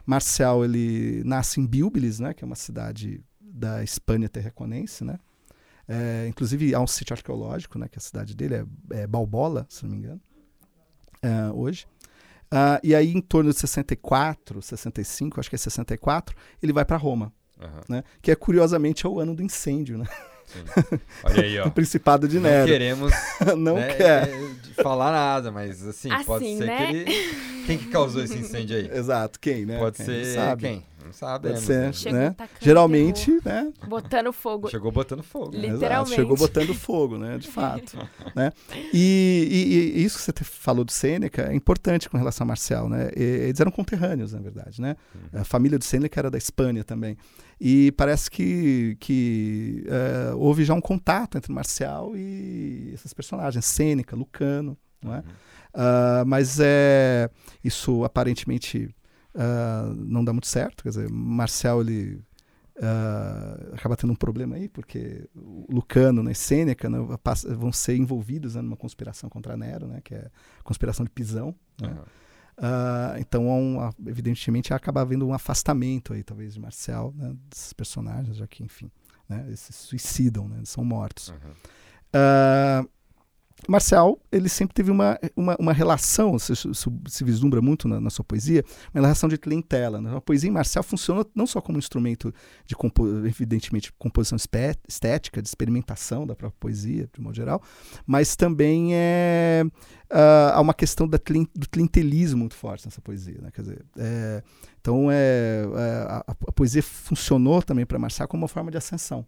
Marcial, 0.06 0.64
ele 0.64 1.24
nasce 1.26 1.60
em 1.60 1.66
Bilbilis, 1.66 2.20
né? 2.20 2.32
Que 2.34 2.44
é 2.44 2.46
uma 2.46 2.56
cidade 2.56 3.24
da 3.52 3.84
Espanha 3.84 4.30
terraconense, 4.30 5.04
né? 5.04 5.20
É, 5.88 6.26
inclusive, 6.28 6.74
há 6.74 6.80
um 6.80 6.88
sítio 6.88 7.14
arqueológico, 7.14 7.78
né? 7.78 7.88
Que 7.90 7.98
a 7.98 8.02
cidade 8.02 8.36
dele 8.36 8.56
é, 8.56 8.66
é 9.02 9.08
Balbola, 9.08 9.66
se 9.70 9.84
não 9.84 9.92
me 9.92 9.98
engano, 9.98 10.22
é, 11.22 11.52
hoje. 11.54 11.86
Ah, 12.50 12.80
e 12.84 12.94
aí, 12.96 13.12
em 13.14 13.22
torno 13.22 13.52
de 13.52 13.58
64, 13.60 14.62
65, 14.62 15.40
acho 15.40 15.50
que 15.50 15.56
é 15.56 15.60
64, 15.60 16.36
ele 16.62 16.74
vai 16.74 16.84
para 16.86 16.98
Roma, 16.98 17.32
Aham, 17.60 17.82
né? 17.90 18.04
Que 18.22 18.32
é, 18.32 18.36
curiosamente, 18.36 19.06
é 19.06 19.10
o 19.10 19.20
ano 19.20 19.36
do 19.36 19.42
incêndio, 19.44 19.98
né? 19.98 20.06
sim. 20.46 20.60
Olha 21.24 21.44
aí, 21.44 21.60
ó. 21.60 21.64
Do 21.66 21.72
Principado 21.72 22.28
de 22.28 22.36
Não 22.40 22.50
Nero. 22.50 22.68
queremos 22.68 23.12
Não 23.58 23.76
né, 23.76 23.94
quer. 23.96 24.28
é, 24.30 24.48
de 24.64 24.74
falar 24.76 25.12
nada, 25.12 25.52
mas 25.52 25.86
assim, 25.86 26.10
pode 26.26 26.46
Assim, 26.46 26.58
ser 26.58 26.66
né? 26.66 26.78
que 26.88 26.94
ele. 26.96 27.42
Quem 27.66 27.78
que 27.78 27.88
causou 27.88 28.24
esse 28.24 28.38
incêndio 28.38 28.76
aí? 28.76 28.90
Exato, 28.92 29.40
quem, 29.40 29.66
né? 29.66 29.78
Pode 29.78 29.98
Quem? 29.98 30.06
ser 30.06 30.26
Não 30.26 30.34
sabe. 30.34 30.62
quem? 30.64 30.86
Não 31.12 31.18
sabemos. 31.18 31.60
Pode 31.60 31.66
ser. 31.66 31.82
né? 31.82 31.94
Chegou 31.94 32.20
né? 32.20 32.36
Geralmente, 32.60 33.40
né? 33.46 33.72
Botando 33.88 34.32
fogo. 34.34 34.70
Chegou 34.70 34.92
botando 34.92 35.22
fogo. 35.24 35.52
né? 35.58 35.68
Literalmente. 35.68 36.16
chegou 36.16 36.38
botando 36.38 36.74
fogo, 36.74 37.18
né? 37.18 37.38
De 37.38 37.48
fato. 37.48 37.98
né? 38.36 38.52
E, 38.94 39.94
e- 39.96 40.00
e 40.00 40.04
isso 40.04 40.18
que 40.18 40.24
você 40.24 40.32
te- 40.34 40.44
falou 40.44 40.84
do 40.86 40.92
Sêneca 40.92 41.44
é 41.52 41.56
importante 41.56 42.10
com 42.10 42.18
relação 42.18 42.46
a 42.46 42.48
Marcial, 42.48 42.90
né? 42.90 43.10
E- 43.16 43.22
eles 43.22 43.60
eram 43.60 43.72
conterrâneos, 43.72 44.34
na 44.34 44.40
verdade, 44.40 44.82
né? 44.82 44.96
Uhum. 45.14 45.42
A 45.42 45.44
família 45.44 45.78
do 45.78 45.84
Sêneca 45.84 46.20
era 46.20 46.32
da 46.32 46.38
Espanha 46.38 46.84
também. 46.84 47.18
E 47.60 47.92
parece 47.92 48.30
que, 48.32 48.98
que 49.00 49.84
eh, 49.88 50.34
houve 50.36 50.64
já 50.66 50.74
um 50.74 50.82
contato 50.82 51.38
entre 51.38 51.54
Marcial 51.54 52.16
e 52.16 52.90
esses 52.94 53.14
personagens, 53.14 53.64
Sêneca, 53.66 54.16
Lucano, 54.16 54.76
não 55.04 55.14
é? 55.14 55.18
Uhum. 55.18 55.24
Ah, 55.74 56.24
mas 56.26 56.60
é 56.60 57.30
isso 57.64 58.04
aparentemente 58.04 58.90
ah, 59.36 59.94
não 59.96 60.24
dá 60.24 60.32
muito 60.34 60.48
certo. 60.48 60.84
Quer 60.84 60.90
dizer, 60.90 61.10
Marcial 61.10 61.82
ele 61.82 62.22
ah, 62.82 63.58
acaba 63.74 63.96
tendo 63.96 64.12
um 64.14 64.16
problema 64.16 64.56
aí, 64.56 64.68
porque 64.70 65.28
Lucano 65.36 66.24
né, 66.24 66.32
e 66.32 66.36
Sêneca 66.36 66.90
né, 66.90 66.98
vão 67.58 67.72
ser 67.72 67.96
envolvidos 67.96 68.56
né, 68.56 68.62
numa 68.62 68.78
conspiração 68.78 69.30
contra 69.30 69.56
Nero, 69.58 69.88
né, 69.88 70.02
que 70.04 70.16
é 70.16 70.30
a 70.60 70.64
conspiração 70.64 71.04
de 71.06 71.12
Pisão. 71.12 71.56
né? 71.82 71.90
Aham. 71.90 72.06
Ah, 72.64 73.16
então, 73.18 73.48
um- 73.50 73.90
evidentemente, 74.06 74.72
acaba 74.74 75.02
havendo 75.02 75.26
um 75.26 75.34
afastamento 75.34 76.14
aí, 76.14 76.24
talvez, 76.24 76.54
de 76.54 76.60
Marcial, 76.60 77.12
né, 77.16 77.34
desses 77.50 77.74
personagens, 77.74 78.38
já 78.38 78.46
que, 78.46 78.64
enfim, 78.64 78.92
né, 79.28 79.44
eles 79.48 79.62
se 79.62 79.74
suicidam, 79.74 80.48
né, 80.48 80.58
eles 80.58 80.70
são 80.70 80.84
mortos. 80.86 81.30
Aham. 81.30 81.54
Ah, 82.14 82.86
Marcial, 83.68 84.20
ele 84.32 84.50
sempre 84.50 84.74
teve 84.74 84.90
uma, 84.90 85.20
uma, 85.36 85.56
uma 85.60 85.74
relação, 85.74 86.38
se, 86.40 86.54
se, 86.56 87.24
vislumbra 87.24 87.62
muito 87.62 87.88
na, 87.88 88.02
na 88.02 88.10
sua 88.10 88.26
poesia, 88.26 88.64
uma 88.94 89.02
relação 89.02 89.30
de 89.30 89.38
clientela. 89.38 90.02
Né? 90.02 90.16
A 90.16 90.22
poesia 90.22 90.50
em 90.50 90.54
Marcial 90.54 90.84
funciona 90.84 91.26
não 91.36 91.46
só 91.46 91.62
como 91.62 91.78
instrumento 91.78 92.34
de, 92.66 92.76
compo 92.76 93.08
evidentemente, 93.26 93.94
composição 93.94 94.36
estética, 94.36 95.42
de 95.42 95.48
experimentação 95.48 96.26
da 96.26 96.36
própria 96.36 96.58
poesia, 96.60 97.08
de 97.14 97.22
modo 97.22 97.36
geral, 97.36 97.62
mas 98.06 98.36
também 98.36 98.96
é, 98.96 99.64
ah, 100.10 100.54
há 100.56 100.62
uma 100.62 100.74
questão 100.74 101.08
da 101.08 101.18
do 101.56 101.70
clientelismo 101.70 102.40
muito 102.40 102.56
forte 102.56 102.86
nessa 102.86 103.02
poesia. 103.02 103.40
Né? 103.42 103.52
Quer 103.52 103.62
dizer, 103.62 103.86
é, 103.98 104.44
então, 104.80 105.10
é, 105.12 105.64
é, 105.64 106.06
a, 106.10 106.24
a 106.28 106.52
poesia 106.52 106.82
funcionou 106.82 107.62
também 107.62 107.86
para 107.86 108.00
Marcial 108.00 108.28
como 108.28 108.42
uma 108.42 108.48
forma 108.48 108.72
de 108.72 108.78
ascensão. 108.78 109.26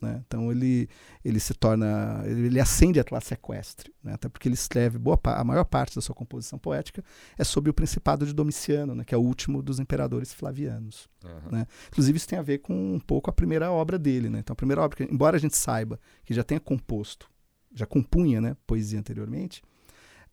Né? 0.00 0.22
Então 0.26 0.50
ele, 0.50 0.88
ele 1.24 1.40
se 1.40 1.54
torna, 1.54 2.22
ele, 2.26 2.46
ele 2.46 2.60
ascende 2.60 3.00
a 3.00 3.04
classe 3.04 3.32
equestre, 3.32 3.94
né? 4.04 4.12
até 4.14 4.28
porque 4.28 4.46
ele 4.46 4.54
escreve 4.54 4.98
boa 4.98 5.18
a 5.24 5.42
maior 5.42 5.64
parte 5.64 5.94
da 5.94 6.02
sua 6.02 6.14
composição 6.14 6.58
poética 6.58 7.02
é 7.38 7.44
sobre 7.44 7.70
o 7.70 7.74
Principado 7.74 8.26
de 8.26 8.34
Domiciano, 8.34 8.94
né? 8.94 9.04
que 9.04 9.14
é 9.14 9.18
o 9.18 9.22
último 9.22 9.62
dos 9.62 9.80
imperadores 9.80 10.34
flavianos. 10.34 11.08
Né? 11.50 11.66
Inclusive 11.88 12.16
isso 12.16 12.28
tem 12.28 12.38
a 12.38 12.42
ver 12.42 12.58
com 12.58 12.94
um 12.94 13.00
pouco 13.00 13.30
a 13.30 13.32
primeira 13.32 13.70
obra 13.72 13.98
dele, 13.98 14.28
né? 14.28 14.38
Então 14.38 14.52
a 14.52 14.56
primeira 14.56 14.80
obra, 14.82 14.96
que, 14.96 15.12
embora 15.12 15.36
a 15.36 15.40
gente 15.40 15.56
saiba 15.56 15.98
que 16.24 16.32
já 16.32 16.44
tenha 16.44 16.60
composto, 16.60 17.28
já 17.74 17.84
compunha, 17.84 18.40
né, 18.40 18.56
poesia 18.66 18.98
anteriormente, 18.98 19.62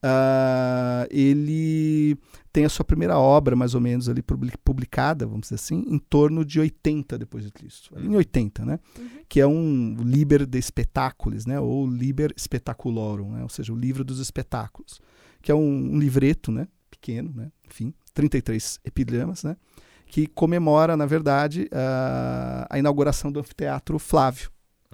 ah, 0.03 1.07
ele 1.10 2.17
tem 2.51 2.65
a 2.65 2.69
sua 2.69 2.86
primeira 2.86 3.17
obra, 3.17 3.55
mais 3.55 3.74
ou 3.74 3.81
menos, 3.81 4.07
ali 4.07 4.22
publi- 4.22 4.51
publicada, 4.63 5.25
vamos 5.25 5.43
dizer 5.43 5.55
assim, 5.55 5.83
em 5.88 5.98
torno 5.98 6.45
de 6.45 6.60
80 6.60 7.17
depois 7.17 7.43
de 7.43 7.51
Cristo. 7.51 7.98
Em 7.98 8.15
80, 8.15 8.63
né? 8.65 8.79
Uhum. 9.00 9.07
Que 9.27 9.39
é 9.39 9.48
um 9.48 9.95
Liber 10.00 10.45
de 10.45 10.60
Espetáculos, 10.60 11.45
né? 11.48 11.60
Ou 11.60 11.88
Liber 11.88 12.31
Spectaculorum, 12.38 13.31
né? 13.31 13.41
Ou 13.43 13.50
seja, 13.50 13.74
o 13.74 13.75
livro 13.75 14.03
dos 14.03 14.19
espetáculos. 14.19 15.01
Que 15.41 15.51
é 15.51 15.55
um, 15.55 15.95
um 15.95 16.00
livreto, 16.00 16.51
né? 16.51 16.67
Pequeno, 16.91 17.31
né? 17.36 17.51
Enfim, 17.67 17.91
33 18.13 18.79
epigramas, 18.86 19.43
né? 19.43 19.55
Que 20.05 20.27
comemora, 20.27 20.95
na 20.95 21.07
verdade, 21.07 21.67
a, 21.72 22.67
a 22.69 22.77
inauguração 22.77 23.31
do 23.31 23.39
anfiteatro 23.39 23.98
Flávio, 23.98 24.51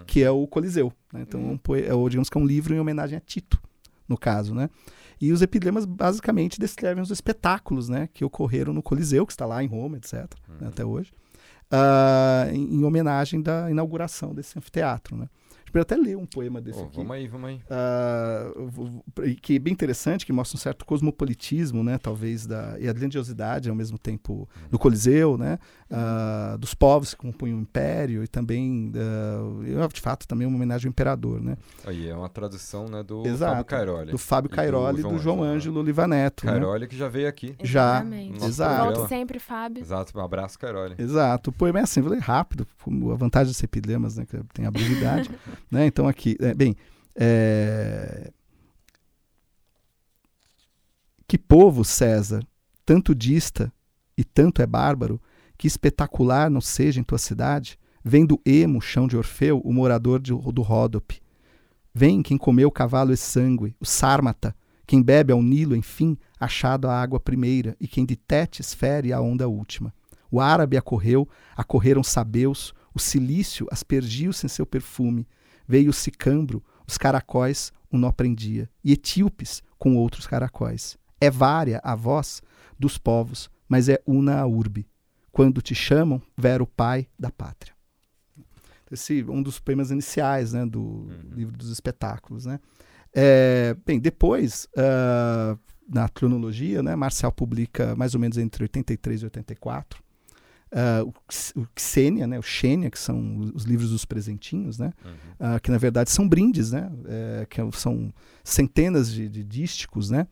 que 0.08 0.24
é 0.24 0.32
o 0.32 0.48
Coliseu. 0.48 0.94
Né? 1.12 1.24
Então, 1.28 1.42
é 1.42 1.44
um 1.52 1.58
poe- 1.58 1.82
é, 1.82 1.90
digamos 2.10 2.30
que 2.30 2.38
é 2.38 2.42
um 2.42 2.46
livro 2.48 2.74
em 2.74 2.80
homenagem 2.80 3.18
a 3.18 3.20
Tito, 3.20 3.62
no 4.10 4.18
caso, 4.18 4.54
né? 4.56 4.70
E 5.22 5.32
os 5.32 5.42
epigramas 5.42 5.86
basicamente 5.86 6.60
descrevem 6.60 7.02
os 7.04 7.12
espetáculos, 7.12 7.88
né, 7.90 8.10
que 8.14 8.26
ocorreram 8.26 8.74
no 8.74 8.82
Coliseu, 8.82 9.26
que 9.26 9.34
está 9.34 9.46
lá 9.46 9.64
em 9.64 9.68
Roma, 9.68 9.98
etc, 9.98 10.14
né, 10.14 10.28
Uhum. 10.62 10.68
até 10.70 10.84
hoje, 10.84 11.14
ah, 11.72 12.48
em, 12.52 12.76
em 12.76 12.84
homenagem 12.84 13.42
da 13.42 13.70
inauguração 13.70 14.34
desse 14.34 14.58
anfiteatro, 14.58 15.16
né? 15.16 15.30
Pode 15.72 15.82
até 15.82 15.96
ler 15.96 16.18
um 16.18 16.26
poema 16.26 16.62
desse 16.62 16.80
Ô, 16.80 16.84
aqui. 16.86 16.98
vamos 16.98 17.12
aí, 17.12 17.28
vamos 17.28 17.50
aí. 17.50 17.62
E 19.26 19.36
que 19.36 19.56
é 19.56 19.60
bem 19.60 19.74
interessante, 19.74 20.26
que 20.26 20.34
mostra 20.34 20.58
um 20.58 20.60
certo 20.60 20.86
cosmopolitismo, 20.86 21.84
né, 21.84 21.98
talvez, 21.98 22.46
da, 22.46 22.76
e 22.80 22.88
a 22.88 22.94
grandiosidade, 22.94 23.70
ao 23.70 23.76
mesmo 23.76 23.98
tempo, 23.98 24.48
do 24.70 24.78
Coliseu, 24.80 25.38
né, 25.38 25.60
ah, 25.92 26.56
dos 26.60 26.74
povos 26.74 27.14
que 27.14 27.20
compunham 27.20 27.58
o 27.58 27.62
Império, 27.62 28.24
e 28.24 28.28
também, 28.28 28.92
ah, 28.96 29.88
de 29.94 30.02
fato, 30.02 30.28
também 30.28 30.48
uma 30.48 30.56
homenagem 30.56 30.88
ao 30.88 30.92
Imperador, 30.92 31.42
né, 31.42 31.58
Aí 31.86 32.08
é 32.10 32.16
uma 32.16 32.30
tradução 32.30 32.88
né, 32.88 33.04
do 33.04 33.26
Exato, 33.26 33.52
Fábio 33.52 33.66
Cairoli. 33.66 34.12
do 34.12 34.18
Fábio 34.18 34.48
E 34.48 34.52
do 34.52 34.56
Cairoli 34.56 35.00
e 35.00 35.02
João 35.02 35.14
do 35.14 35.20
João 35.20 35.36
Ângelo, 35.44 35.56
Ângelo 35.56 35.84
Livaneto. 35.84 36.46
né? 36.46 36.52
Cairoli 36.54 36.88
que 36.88 36.96
já 36.98 37.08
veio 37.08 37.28
aqui. 37.28 37.56
Já, 37.62 37.96
Exatamente. 37.98 38.46
exato. 38.46 38.94
Volte 38.96 39.10
sempre, 39.10 39.40
Fábio. 39.40 39.82
Exato, 39.82 40.18
um 40.18 40.22
abraço, 40.22 40.58
Cairoli. 40.60 40.96
Exato. 40.98 41.50
O 41.50 41.54
poema 41.54 41.80
é 41.80 41.84
assim, 41.84 42.02
vou 42.02 42.12
ler 42.12 42.20
rápido, 42.20 42.68
a 43.12 43.16
vantagem 43.16 43.52
dos 43.52 43.62
epigramas, 43.64 44.18
né, 44.18 44.26
que 44.26 44.38
tem 44.54 44.66
a 44.66 44.72
brevidade. 44.72 45.30
né? 45.70 45.86
Então, 45.86 46.08
aqui, 46.08 46.38
é, 46.40 46.54
bem, 46.54 46.76
é... 47.16 48.32
que 51.28 51.38
povo, 51.38 51.84
César, 51.84 52.44
tanto 52.86 53.14
dista 53.14 53.72
e 54.18 54.24
tanto 54.24 54.62
é 54.62 54.66
bárbaro, 54.66 55.22
que 55.58 55.68
espetacular 55.68 56.50
não 56.50 56.62
seja 56.62 57.00
em 57.00 57.04
tua 57.04 57.18
cidade, 57.18 57.78
vendo 58.04 58.42
emo, 58.46 58.82
chão 58.82 59.08
de 59.08 59.18
Orfeu, 59.18 59.60
o 59.60 59.74
morador 59.74 60.20
de- 60.22 60.32
do 60.32 60.62
Ródope. 60.62 61.22
Vem 61.94 62.22
quem 62.22 62.38
comeu 62.38 62.70
o 62.70 62.72
cavalo 62.72 63.12
exsangue, 63.12 63.76
o 63.80 63.86
sármata, 63.86 64.56
quem 64.88 65.04
bebe 65.04 65.34
ao 65.34 65.44
Nilo, 65.44 65.76
enfim, 65.76 66.18
achado 66.40 66.88
a 66.88 67.00
água 67.00 67.20
primeira, 67.20 67.76
e 67.80 67.88
quem 67.88 68.06
de 68.06 68.16
Tétis 68.16 68.74
fere 68.74 69.12
a 69.12 69.22
onda 69.22 69.48
última. 69.48 69.94
O 70.32 70.40
árabe 70.40 70.78
acorreu, 70.78 71.28
acorreram 71.56 72.04
sabeus, 72.04 72.74
o 72.94 73.00
cilício 73.00 73.68
aspergiu-se 73.72 74.46
em 74.46 74.50
seu 74.50 74.66
perfume. 74.66 75.28
Veio 75.70 75.92
o 75.92 75.94
sicambro, 75.94 76.64
os 76.88 76.98
caracóis 76.98 77.72
o 77.92 77.98
nó 77.98 78.12
prendia, 78.12 78.68
e 78.84 78.92
etíopes 78.92 79.62
com 79.78 79.96
outros 79.96 80.26
caracóis. 80.26 80.98
É 81.22 81.30
vária 81.30 81.80
a 81.84 81.94
voz 81.94 82.42
dos 82.78 82.98
povos, 82.98 83.52
mas 83.68 83.88
é 83.88 84.02
una 84.06 84.40
a 84.40 84.48
urbe. 84.48 84.88
Quando 85.32 85.62
te 85.62 85.76
chamam, 85.76 86.20
Vera 86.36 86.64
o 86.64 86.68
pai 86.68 87.08
da 87.20 87.30
pátria. 87.30 87.74
Esse 88.92 89.22
é 89.22 89.32
um 89.32 89.44
dos 89.44 89.60
poemas 89.60 89.92
iniciais 89.92 90.54
né, 90.54 90.66
do 90.66 91.08
livro 91.36 91.56
dos 91.56 91.70
espetáculos. 91.70 92.48
Né? 92.48 92.60
É, 93.14 93.76
bem, 93.86 94.00
depois, 94.00 94.68
ah, 94.76 95.56
na 95.88 96.10
cronologia, 96.10 96.82
né, 96.82 96.96
Marcial 96.96 97.32
publica 97.32 97.96
mais 97.96 98.16
ou 98.16 98.20
menos 98.20 98.40
entre 98.40 98.64
83 98.64 99.22
e 99.22 99.26
84 99.26 100.09
ah, 100.72 101.04
o, 101.04 101.14
X- 101.30 101.54
o 101.56 101.66
Xênia, 101.78 102.28
né, 102.28 102.38
o 102.40 102.42
Xênia, 102.44 102.90
que 102.92 103.00
são 103.00 103.38
os, 103.38 103.52
os 103.52 103.64
livros 103.64 103.90
dos 103.92 104.06
presentinhos, 104.06 104.78
né, 104.78 104.94
Uhum. 105.06 105.12
ah, 105.40 105.60
que 105.60 105.72
na 105.72 105.78
verdade 105.78 106.12
são 106.12 106.28
brindes, 106.28 106.72
né, 106.72 106.92
é, 107.08 107.46
que 107.50 107.60
são 107.78 108.14
centenas 108.44 109.12
de, 109.12 109.28
de 109.30 109.44
dísticos, 109.44 110.10
né, 110.10 110.28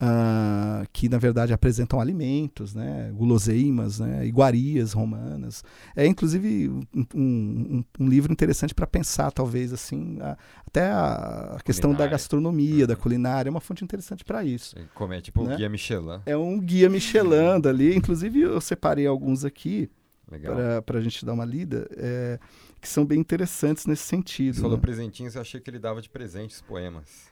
uh, 0.00 0.86
que 0.92 1.08
na 1.08 1.18
verdade 1.18 1.52
apresentam 1.52 2.00
alimentos, 2.00 2.74
né, 2.74 3.10
guloseimas, 3.14 3.98
né, 3.98 4.26
iguarias 4.26 4.92
romanas. 4.92 5.64
É 5.94 6.06
inclusive 6.06 6.68
um, 6.68 7.06
um, 7.14 7.84
um 7.98 8.08
livro 8.08 8.32
interessante 8.32 8.74
para 8.74 8.86
pensar, 8.86 9.30
talvez 9.30 9.72
assim, 9.72 10.18
a, 10.20 10.36
até 10.66 10.90
a, 10.90 11.56
a 11.56 11.60
questão 11.60 11.92
da 11.92 12.06
gastronomia, 12.06 12.86
da 12.86 12.94
uhum. 12.94 13.00
culinária, 13.00 13.48
é 13.48 13.50
uma 13.50 13.60
fonte 13.60 13.84
interessante 13.84 14.24
para 14.24 14.44
isso. 14.44 14.76
Como 14.94 15.12
é 15.12 15.20
tipo 15.20 15.44
né? 15.44 15.56
guia 15.56 15.68
Michelin. 15.68 16.20
É 16.24 16.36
um 16.36 16.60
guia 16.60 16.88
Michelin 16.88 17.66
ali, 17.68 17.94
inclusive 17.94 18.40
eu 18.40 18.60
separei 18.60 19.06
alguns 19.06 19.44
aqui 19.44 19.90
para 20.84 20.98
a 20.98 21.00
gente 21.00 21.24
dar 21.24 21.32
uma 21.32 21.44
lida. 21.44 21.88
É, 21.96 22.38
que 22.80 22.88
são 22.88 23.04
bem 23.04 23.18
interessantes 23.18 23.86
nesse 23.86 24.04
sentido. 24.04 24.54
Você 24.54 24.60
falou 24.60 24.76
né? 24.76 24.80
presentinhos, 24.80 25.34
eu 25.34 25.40
achei 25.40 25.60
que 25.60 25.68
ele 25.68 25.80
dava 25.80 26.00
de 26.00 26.08
presente 26.08 26.54
os 26.54 26.62
poemas 26.62 27.27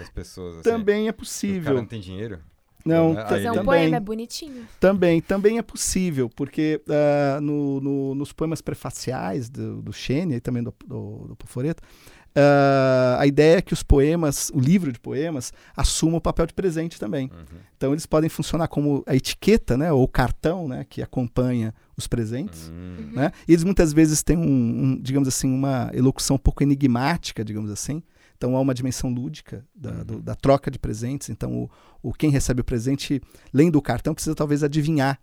das 0.00 0.10
pessoas. 0.10 0.56
Assim. 0.56 0.62
Também 0.62 1.08
é 1.08 1.12
possível. 1.12 1.60
O 1.60 1.64
cara 1.64 1.76
não 1.76 1.86
tem 1.86 2.00
dinheiro? 2.00 2.40
Não, 2.84 3.12
né? 3.12 3.26
Fazer 3.26 3.50
um 3.50 3.54
também, 3.54 3.64
poema 3.66 3.96
é 3.96 4.00
bonitinho. 4.00 4.66
Também, 4.78 5.20
também 5.20 5.58
é 5.58 5.62
possível, 5.62 6.30
porque 6.30 6.80
uh, 6.88 7.40
no, 7.40 7.80
no, 7.80 8.14
nos 8.14 8.32
poemas 8.32 8.62
prefaciais 8.62 9.50
do, 9.50 9.82
do 9.82 9.92
Xênia 9.92 10.36
e 10.36 10.40
também 10.40 10.62
do, 10.62 10.74
do, 10.86 11.28
do 11.28 11.36
Poforeta, 11.36 11.82
Uh, 12.30 13.18
a 13.18 13.26
ideia 13.26 13.58
é 13.58 13.60
que 13.60 13.72
os 13.72 13.82
poemas, 13.82 14.52
o 14.54 14.60
livro 14.60 14.92
de 14.92 15.00
poemas, 15.00 15.52
assuma 15.76 16.18
o 16.18 16.20
papel 16.20 16.46
de 16.46 16.54
presente 16.54 16.98
também. 16.98 17.28
Uhum. 17.32 17.58
Então 17.76 17.92
eles 17.92 18.06
podem 18.06 18.30
funcionar 18.30 18.68
como 18.68 19.02
a 19.04 19.16
etiqueta, 19.16 19.76
né, 19.76 19.92
ou 19.92 20.04
o 20.04 20.08
cartão, 20.08 20.68
né, 20.68 20.86
que 20.88 21.02
acompanha 21.02 21.74
os 21.96 22.06
presentes, 22.06 22.68
uhum. 22.68 23.10
né? 23.12 23.32
E 23.48 23.52
eles 23.52 23.64
muitas 23.64 23.92
vezes 23.92 24.22
têm 24.22 24.36
um, 24.36 24.42
um, 24.42 25.00
digamos 25.00 25.26
assim, 25.26 25.52
uma 25.52 25.90
elocução 25.92 26.36
um 26.36 26.38
pouco 26.38 26.62
enigmática, 26.62 27.44
digamos 27.44 27.70
assim. 27.70 28.00
Então 28.40 28.56
há 28.56 28.60
uma 28.60 28.72
dimensão 28.72 29.12
lúdica 29.12 29.66
da, 29.74 29.90
uhum. 29.90 30.04
do, 30.04 30.22
da 30.22 30.34
troca 30.34 30.70
de 30.70 30.78
presentes. 30.78 31.28
Então 31.28 31.64
o, 31.64 31.70
o, 32.02 32.10
quem 32.10 32.30
recebe 32.30 32.62
o 32.62 32.64
presente, 32.64 33.20
lendo 33.52 33.76
o 33.76 33.82
cartão, 33.82 34.14
precisa 34.14 34.34
talvez 34.34 34.64
adivinhar 34.64 35.20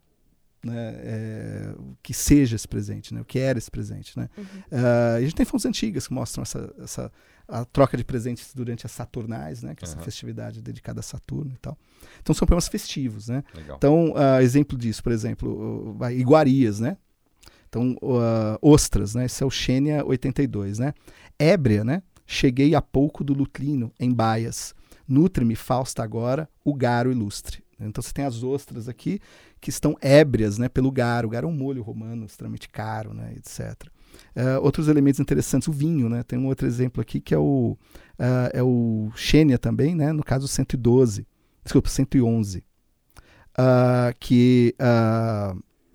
né, 0.63 0.93
é, 0.99 1.73
o 1.79 1.97
que 2.03 2.13
seja 2.13 2.55
esse 2.55 2.67
presente, 2.67 3.15
né, 3.15 3.21
o 3.21 3.25
que 3.25 3.39
era 3.39 3.57
esse 3.57 3.71
presente. 3.71 4.15
Né? 4.15 4.29
Uhum. 4.37 4.43
Uh, 4.43 5.17
a 5.17 5.21
gente 5.21 5.33
tem 5.33 5.47
fontes 5.47 5.65
antigas 5.65 6.07
que 6.07 6.13
mostram 6.13 6.43
essa, 6.43 6.71
essa 6.79 7.11
a 7.47 7.65
troca 7.65 7.97
de 7.97 8.03
presentes 8.03 8.53
durante 8.53 8.85
as 8.85 8.91
Saturnais, 8.91 9.63
né, 9.63 9.73
que 9.73 9.83
é 9.83 9.87
essa 9.87 9.97
festividade 9.97 10.61
dedicada 10.61 10.99
a 10.99 11.03
Saturno 11.03 11.53
e 11.55 11.57
tal. 11.57 11.75
Então 12.21 12.35
são 12.35 12.47
poemas 12.47 12.67
festivos. 12.67 13.29
Né? 13.29 13.43
Então, 13.75 14.11
uh, 14.11 14.41
exemplo 14.43 14.77
disso, 14.77 15.01
por 15.01 15.11
exemplo, 15.11 15.97
uh, 15.99 16.11
iguarias, 16.11 16.79
né? 16.79 16.97
Então, 17.67 17.97
uh, 18.01 18.57
ostras, 18.61 19.15
né? 19.15 19.25
Esse 19.25 19.43
é 19.43 19.45
o 19.45 19.49
Xênia 19.49 20.05
82, 20.05 20.79
né? 20.79 20.93
Ébria, 21.37 21.83
né? 21.83 22.01
Cheguei 22.27 22.75
há 22.75 22.81
pouco 22.81 23.23
do 23.23 23.33
Lutlino, 23.33 23.91
em 23.97 24.13
Baias. 24.13 24.75
Nutre-me, 25.07 25.55
Fausta, 25.55 26.03
agora, 26.03 26.49
o 26.63 26.73
garo 26.73 27.09
ilustre. 27.09 27.63
Então 27.79 28.01
você 28.01 28.11
tem 28.11 28.25
as 28.25 28.43
ostras 28.43 28.89
aqui 28.89 29.19
que 29.61 29.69
estão 29.69 29.95
ébrias 30.01 30.57
né, 30.57 30.67
pelo 30.67 30.91
garo. 30.91 31.27
O 31.27 31.31
garo 31.31 31.47
é 31.47 31.49
um 31.49 31.55
molho 31.55 31.81
romano 31.81 32.25
extremamente 32.25 32.67
caro, 32.67 33.13
né, 33.13 33.33
etc. 33.37 33.89
Uh, 34.35 34.39
é, 34.39 34.59
outros 34.59 34.87
elementos 34.87 35.19
interessantes, 35.19 35.67
o 35.67 35.71
vinho, 35.71 36.09
né? 36.09 36.23
Tem 36.23 36.37
um 36.37 36.47
outro 36.47 36.65
exemplo 36.65 37.01
aqui 37.01 37.19
que 37.19 37.33
é 37.33 37.37
o, 37.37 37.77
uh, 38.19 38.49
é 38.51 38.63
o 38.63 39.11
Xênia 39.15 39.57
também, 39.57 39.95
né? 39.95 40.11
No 40.11 40.23
caso 40.23 40.47
112, 40.47 41.27
desculpa, 41.63 41.89
111, 41.89 42.59
uh, 42.59 42.63
que, 44.19 44.75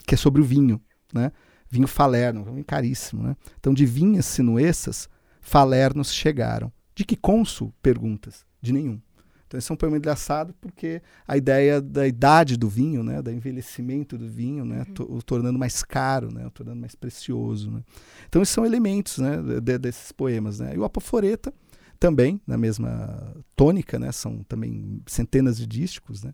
que 0.06 0.14
é 0.14 0.18
sobre 0.18 0.40
o 0.40 0.44
vinho, 0.44 0.80
né? 1.12 1.32
Vinho 1.68 1.88
falerno, 1.88 2.44
vinho 2.44 2.64
caríssimo, 2.64 3.22
né? 3.22 3.36
Então, 3.58 3.72
de 3.72 3.86
vinhas 3.86 4.26
sinuessas, 4.26 5.08
falernos 5.42 6.10
chegaram. 6.10 6.72
De 6.94 7.04
que 7.04 7.16
cônsul? 7.16 7.74
Perguntas. 7.82 8.46
De 8.62 8.72
nenhum. 8.72 8.98
Então 9.46 9.58
esse 9.58 9.70
é 9.70 9.74
um 9.74 9.76
poema 9.76 9.98
engraçado 9.98 10.54
porque 10.58 11.02
a 11.28 11.36
ideia 11.36 11.78
da 11.78 12.06
idade 12.06 12.56
do 12.56 12.70
vinho, 12.70 13.02
né, 13.02 13.20
do 13.20 13.30
envelhecimento 13.30 14.16
do 14.16 14.26
vinho, 14.26 14.64
né, 14.64 14.86
uhum. 14.98 15.16
o 15.16 15.22
tornando 15.22 15.58
mais 15.58 15.82
caro, 15.82 16.32
né, 16.32 16.46
o 16.46 16.50
tornando 16.50 16.80
mais 16.80 16.94
precioso. 16.94 17.70
Né. 17.70 17.82
Então 18.26 18.40
esses 18.40 18.54
são 18.54 18.64
elementos 18.64 19.18
né, 19.18 19.36
de, 19.60 19.76
desses 19.76 20.10
poemas. 20.10 20.58
Né. 20.58 20.74
E 20.74 20.78
o 20.78 20.84
Apoforeta 20.84 21.52
também, 22.00 22.40
na 22.46 22.56
mesma 22.56 23.36
tônica, 23.54 23.98
né, 23.98 24.10
são 24.10 24.42
também 24.44 25.02
centenas 25.06 25.58
de 25.58 25.66
dísticos, 25.66 26.22
né, 26.22 26.32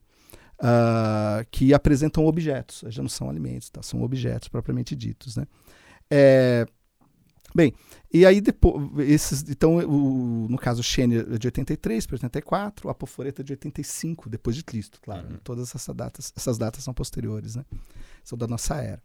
uh, 0.60 1.44
que 1.50 1.74
apresentam 1.74 2.24
objetos, 2.24 2.84
já 2.86 3.02
não 3.02 3.08
são 3.08 3.28
alimentos, 3.28 3.68
tá, 3.68 3.82
são 3.82 4.00
objetos 4.02 4.48
propriamente 4.48 4.94
ditos. 4.94 5.36
Né. 5.36 5.44
É, 6.08 6.66
Bem, 7.58 7.74
e 8.14 8.24
aí 8.24 8.40
depois, 8.40 8.88
esses, 9.00 9.42
então, 9.50 9.78
o, 9.78 10.46
no 10.48 10.56
caso, 10.56 10.78
o 10.78 10.84
Xênia 10.84 11.26
é 11.28 11.38
de 11.38 11.48
83 11.48 12.06
para 12.06 12.14
84, 12.14 12.86
o 12.86 12.90
Apoforeta 12.90 13.42
é 13.42 13.44
de 13.44 13.52
85 13.52 14.30
depois 14.30 14.54
de 14.54 14.62
Cristo, 14.62 15.00
claro. 15.02 15.26
Uhum. 15.28 15.38
Todas 15.42 15.74
essas 15.74 15.92
datas, 15.92 16.32
essas 16.36 16.56
datas 16.56 16.84
são 16.84 16.94
posteriores, 16.94 17.56
né? 17.56 17.64
São 18.22 18.38
da 18.38 18.46
nossa 18.46 18.76
era. 18.76 19.02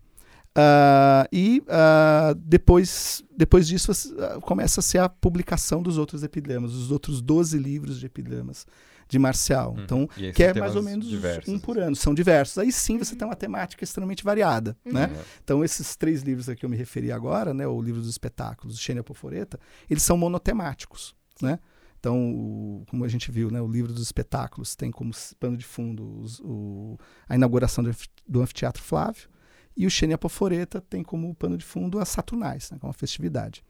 Uh, 0.55 1.25
e 1.31 1.63
uh, 1.63 2.35
depois, 2.35 3.23
depois 3.35 3.67
disso 3.67 3.91
uh, 3.91 4.39
começa 4.41 4.81
a 4.81 4.83
ser 4.83 4.99
a 4.99 5.09
publicação 5.09 5.81
dos 5.81 5.97
outros 5.97 6.21
epigramas, 6.21 6.75
os 6.75 6.91
outros 6.91 7.23
12 7.23 7.57
livros 7.57 7.99
de 7.99 8.05
epigramas 8.05 8.67
de 9.13 9.19
Marcial. 9.19 9.76
Hum. 9.78 9.84
Então, 9.84 10.08
que 10.08 10.43
é 10.43 10.54
mais 10.56 10.76
ou 10.76 10.82
menos 10.82 11.08
diversos. 11.08 11.54
um 11.54 11.60
por 11.60 11.78
ano. 11.78 11.95
São 11.95 12.13
diversos. 12.15 12.58
Aí 12.58 12.71
sim 12.71 12.97
você 12.97 13.15
tem 13.15 13.28
uma 13.28 13.36
temática 13.36 13.84
extremamente 13.84 14.23
variada. 14.23 14.76
Uhum. 14.84 14.93
Né? 14.93 15.10
Então, 15.43 15.63
esses 15.63 15.95
três 15.95 16.23
livros 16.23 16.49
a 16.49 16.56
que 16.56 16.65
eu 16.65 16.69
me 16.69 16.76
referi 16.76 17.12
agora, 17.12 17.54
né, 17.54 17.67
o 17.67 17.80
livro 17.80 18.02
dos 18.02 18.10
espetáculos, 18.10 18.76
o 18.76 18.80
Xênia 18.80 19.04
Poforeta, 19.04 19.60
eles 19.88 20.02
são 20.02 20.17
monotemáticos. 20.17 21.15
Né? 21.39 21.60
Então, 21.99 22.17
o, 22.34 22.84
como 22.89 23.06
a 23.06 23.08
gente 23.08 23.32
viu, 23.32 23.52
né, 23.52 23.62
o 23.62 23.67
livro 23.67 23.93
dos 23.93 24.02
espetáculos 24.02 24.76
tem 24.76 24.89
como 24.89 25.12
pano 25.39 25.56
de 25.56 25.65
fundo 25.65 26.19
os, 26.19 26.39
o, 26.39 26.97
a 27.30 27.36
inauguração 27.36 27.84
do, 27.84 27.95
do 28.28 28.41
Anfiteatro 28.41 28.82
Flávio, 28.82 29.30
e 29.78 29.86
o 29.86 29.91
Xênia 29.91 30.17
Poforeta 30.17 30.82
tem 30.82 31.04
como 31.04 31.34
pano 31.36 31.58
de 31.58 31.65
fundo 31.65 31.99
as 31.99 32.10
Saturnais, 32.10 32.71
né, 32.71 32.78
como 32.80 32.89
uma 32.89 32.93
festividade. 32.93 33.63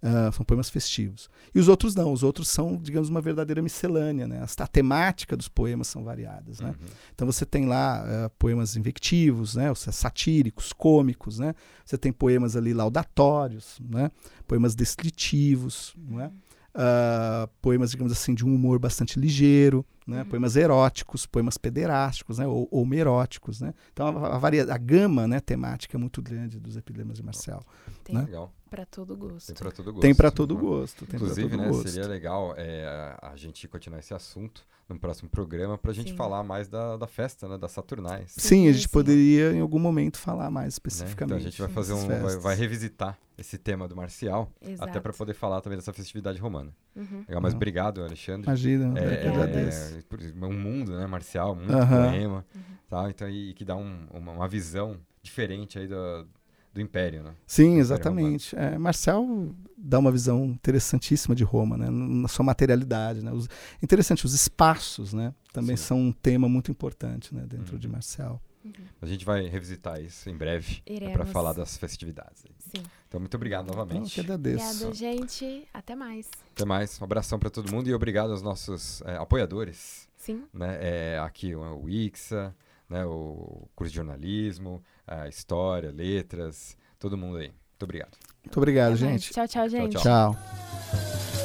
Uh, 0.00 0.32
são 0.32 0.44
poemas 0.44 0.70
festivos. 0.70 1.28
E 1.52 1.58
os 1.58 1.66
outros 1.66 1.94
não, 1.94 2.12
os 2.12 2.22
outros 2.22 2.48
são, 2.48 2.76
digamos, 2.76 3.08
uma 3.08 3.20
verdadeira 3.20 3.60
miscelânea. 3.60 4.28
Né? 4.28 4.44
A, 4.58 4.66
temática 4.66 5.36
dos 5.36 5.48
poemas 5.48 5.88
são 5.88 6.04
variadas. 6.04 6.60
Né? 6.60 6.68
Uhum. 6.68 6.86
Então 7.14 7.26
você 7.26 7.44
tem 7.44 7.66
lá 7.66 8.04
uh, 8.04 8.30
poemas 8.38 8.76
invectivos, 8.76 9.56
né? 9.56 9.74
satíricos, 9.74 10.72
cômicos, 10.72 11.38
né? 11.40 11.54
você 11.84 11.98
tem 11.98 12.12
poemas 12.12 12.54
ali 12.54 12.72
laudatórios, 12.72 13.80
né? 13.80 14.10
poemas 14.46 14.74
descritivos, 14.74 15.96
é? 16.20 16.30
Uh, 16.78 17.48
poemas, 17.60 17.90
digamos 17.90 18.12
assim, 18.12 18.34
de 18.34 18.46
um 18.46 18.54
humor 18.54 18.78
bastante 18.78 19.18
ligeiro, 19.18 19.84
né? 20.08 20.22
Uhum. 20.22 20.28
poemas 20.28 20.56
eróticos, 20.56 21.26
poemas 21.26 21.58
pederásticos, 21.58 22.38
né? 22.38 22.46
ou 22.46 22.68
homeróticos. 22.70 23.60
Né? 23.60 23.74
Então, 23.92 24.06
a, 24.06 24.36
a, 24.36 24.38
varia, 24.38 24.62
a 24.72 24.78
gama 24.78 25.28
né, 25.28 25.38
temática 25.38 25.96
é 25.96 26.00
muito 26.00 26.22
grande 26.22 26.58
dos 26.58 26.76
epilemas 26.76 27.18
de 27.18 27.22
Marcel. 27.22 27.60
Tem 28.02 28.16
né? 28.16 28.26
para 28.70 28.86
todo 28.86 29.16
gosto. 29.16 29.46
Tem 29.48 29.56
para 29.56 29.70
todo 29.70 29.92
gosto. 29.92 30.00
Tem 30.00 30.14
para 30.14 30.30
todo 30.30 30.56
gosto. 30.56 31.04
Inclusive, 31.04 31.50
todo 31.50 31.60
né, 31.60 31.68
gosto. 31.68 31.88
seria 31.88 32.08
legal 32.08 32.54
é, 32.56 33.16
a 33.20 33.36
gente 33.36 33.66
continuar 33.68 33.98
esse 33.98 34.14
assunto 34.14 34.66
no 34.88 34.98
próximo 34.98 35.28
programa 35.28 35.76
para 35.76 35.90
a 35.90 35.94
gente 35.94 36.10
sim. 36.10 36.16
falar 36.16 36.42
mais 36.42 36.68
da, 36.68 36.96
da 36.96 37.06
festa, 37.06 37.46
né, 37.46 37.58
das 37.58 37.72
Saturnais. 37.72 38.32
Sim, 38.32 38.40
sim 38.40 38.68
a 38.68 38.72
gente 38.72 38.86
sim. 38.86 38.92
poderia 38.92 39.52
em 39.52 39.60
algum 39.60 39.78
momento 39.78 40.16
falar 40.16 40.50
mais 40.50 40.74
especificamente. 40.74 41.20
Né? 41.20 41.24
Então 41.24 41.36
a 41.36 41.50
gente 41.50 41.60
vai 41.60 41.68
fazer 41.68 41.92
um, 41.92 42.06
vai, 42.06 42.36
vai, 42.38 42.56
revisitar 42.56 43.18
esse 43.36 43.58
tema 43.58 43.86
do 43.86 43.94
marcial, 43.94 44.50
Exato. 44.60 44.88
até 44.88 45.00
para 45.00 45.12
poder 45.12 45.34
falar 45.34 45.60
também 45.60 45.76
dessa 45.76 45.92
festividade 45.92 46.40
romana. 46.40 46.74
Uhum. 46.98 47.24
Legal, 47.28 47.40
mas 47.40 47.54
obrigado, 47.54 48.02
Alexandre. 48.02 48.42
Imagina, 48.46 48.98
é, 48.98 49.26
eu 49.26 49.32
agradeço. 49.32 49.96
É, 49.96 50.44
um 50.44 50.52
mundo, 50.52 50.98
né, 50.98 51.06
marcial, 51.06 51.54
muito 51.54 51.72
uhum. 51.72 51.86
poema, 51.86 52.44
uhum. 52.54 52.62
tá? 52.88 53.08
Então 53.08 53.28
e, 53.28 53.54
que 53.54 53.64
dá 53.64 53.76
um, 53.76 54.06
uma, 54.12 54.32
uma 54.32 54.48
visão 54.48 54.96
diferente 55.22 55.78
aí 55.78 55.86
do, 55.86 56.26
do 56.74 56.80
Império, 56.80 57.22
né? 57.22 57.34
Sim, 57.46 57.78
exatamente. 57.78 58.56
É, 58.56 58.76
Marcel 58.76 59.54
dá 59.76 59.98
uma 59.98 60.10
visão 60.10 60.44
interessantíssima 60.46 61.34
de 61.34 61.44
Roma, 61.44 61.76
né? 61.76 61.88
Na 61.90 62.28
sua 62.28 62.44
materialidade, 62.44 63.22
né? 63.22 63.32
Os, 63.32 63.48
interessante, 63.82 64.26
os 64.26 64.34
espaços, 64.34 65.12
né? 65.12 65.32
Também 65.52 65.76
Sim. 65.76 65.84
são 65.84 66.00
um 66.00 66.12
tema 66.12 66.48
muito 66.48 66.70
importante, 66.70 67.34
né? 67.34 67.44
Dentro 67.46 67.74
uhum. 67.74 67.78
de 67.78 67.88
Marcel. 67.88 68.40
Uhum. 68.76 68.84
A 69.00 69.06
gente 69.06 69.24
vai 69.24 69.46
revisitar 69.46 70.00
isso 70.00 70.28
em 70.28 70.36
breve 70.36 70.82
né, 70.88 71.12
para 71.12 71.24
falar 71.26 71.52
das 71.52 71.76
festividades. 71.76 72.44
Sim. 72.58 72.82
Então, 73.06 73.20
muito 73.20 73.34
obrigado 73.34 73.66
novamente. 73.66 74.18
Eu 74.18 74.24
que 74.24 74.32
agradeço. 74.32 74.86
Obrigada, 74.86 74.94
gente. 74.94 75.68
Até 75.72 75.94
mais. 75.94 76.30
Até 76.52 76.64
mais. 76.64 77.00
Um 77.00 77.04
abração 77.04 77.38
para 77.38 77.50
todo 77.50 77.72
mundo 77.72 77.88
e 77.88 77.94
obrigado 77.94 78.30
aos 78.30 78.42
nossos 78.42 79.02
é, 79.02 79.16
apoiadores. 79.16 80.08
Sim. 80.16 80.44
Né? 80.52 80.78
É, 80.80 81.18
aqui 81.18 81.54
o 81.54 81.88
IXA, 81.88 82.54
né? 82.88 83.04
o 83.04 83.68
curso 83.74 83.90
de 83.90 83.96
jornalismo, 83.96 84.82
a 85.06 85.28
história, 85.28 85.90
letras, 85.90 86.76
todo 86.98 87.16
mundo 87.16 87.38
aí. 87.38 87.48
Muito 87.48 87.82
obrigado. 87.82 88.18
Muito 88.44 88.56
obrigado, 88.56 88.96
gente. 88.96 89.32
Tchau, 89.32 89.48
tchau, 89.48 89.68
gente. 89.68 89.92
tchau. 89.92 90.02
tchau. 90.02 90.34
tchau. 90.34 91.37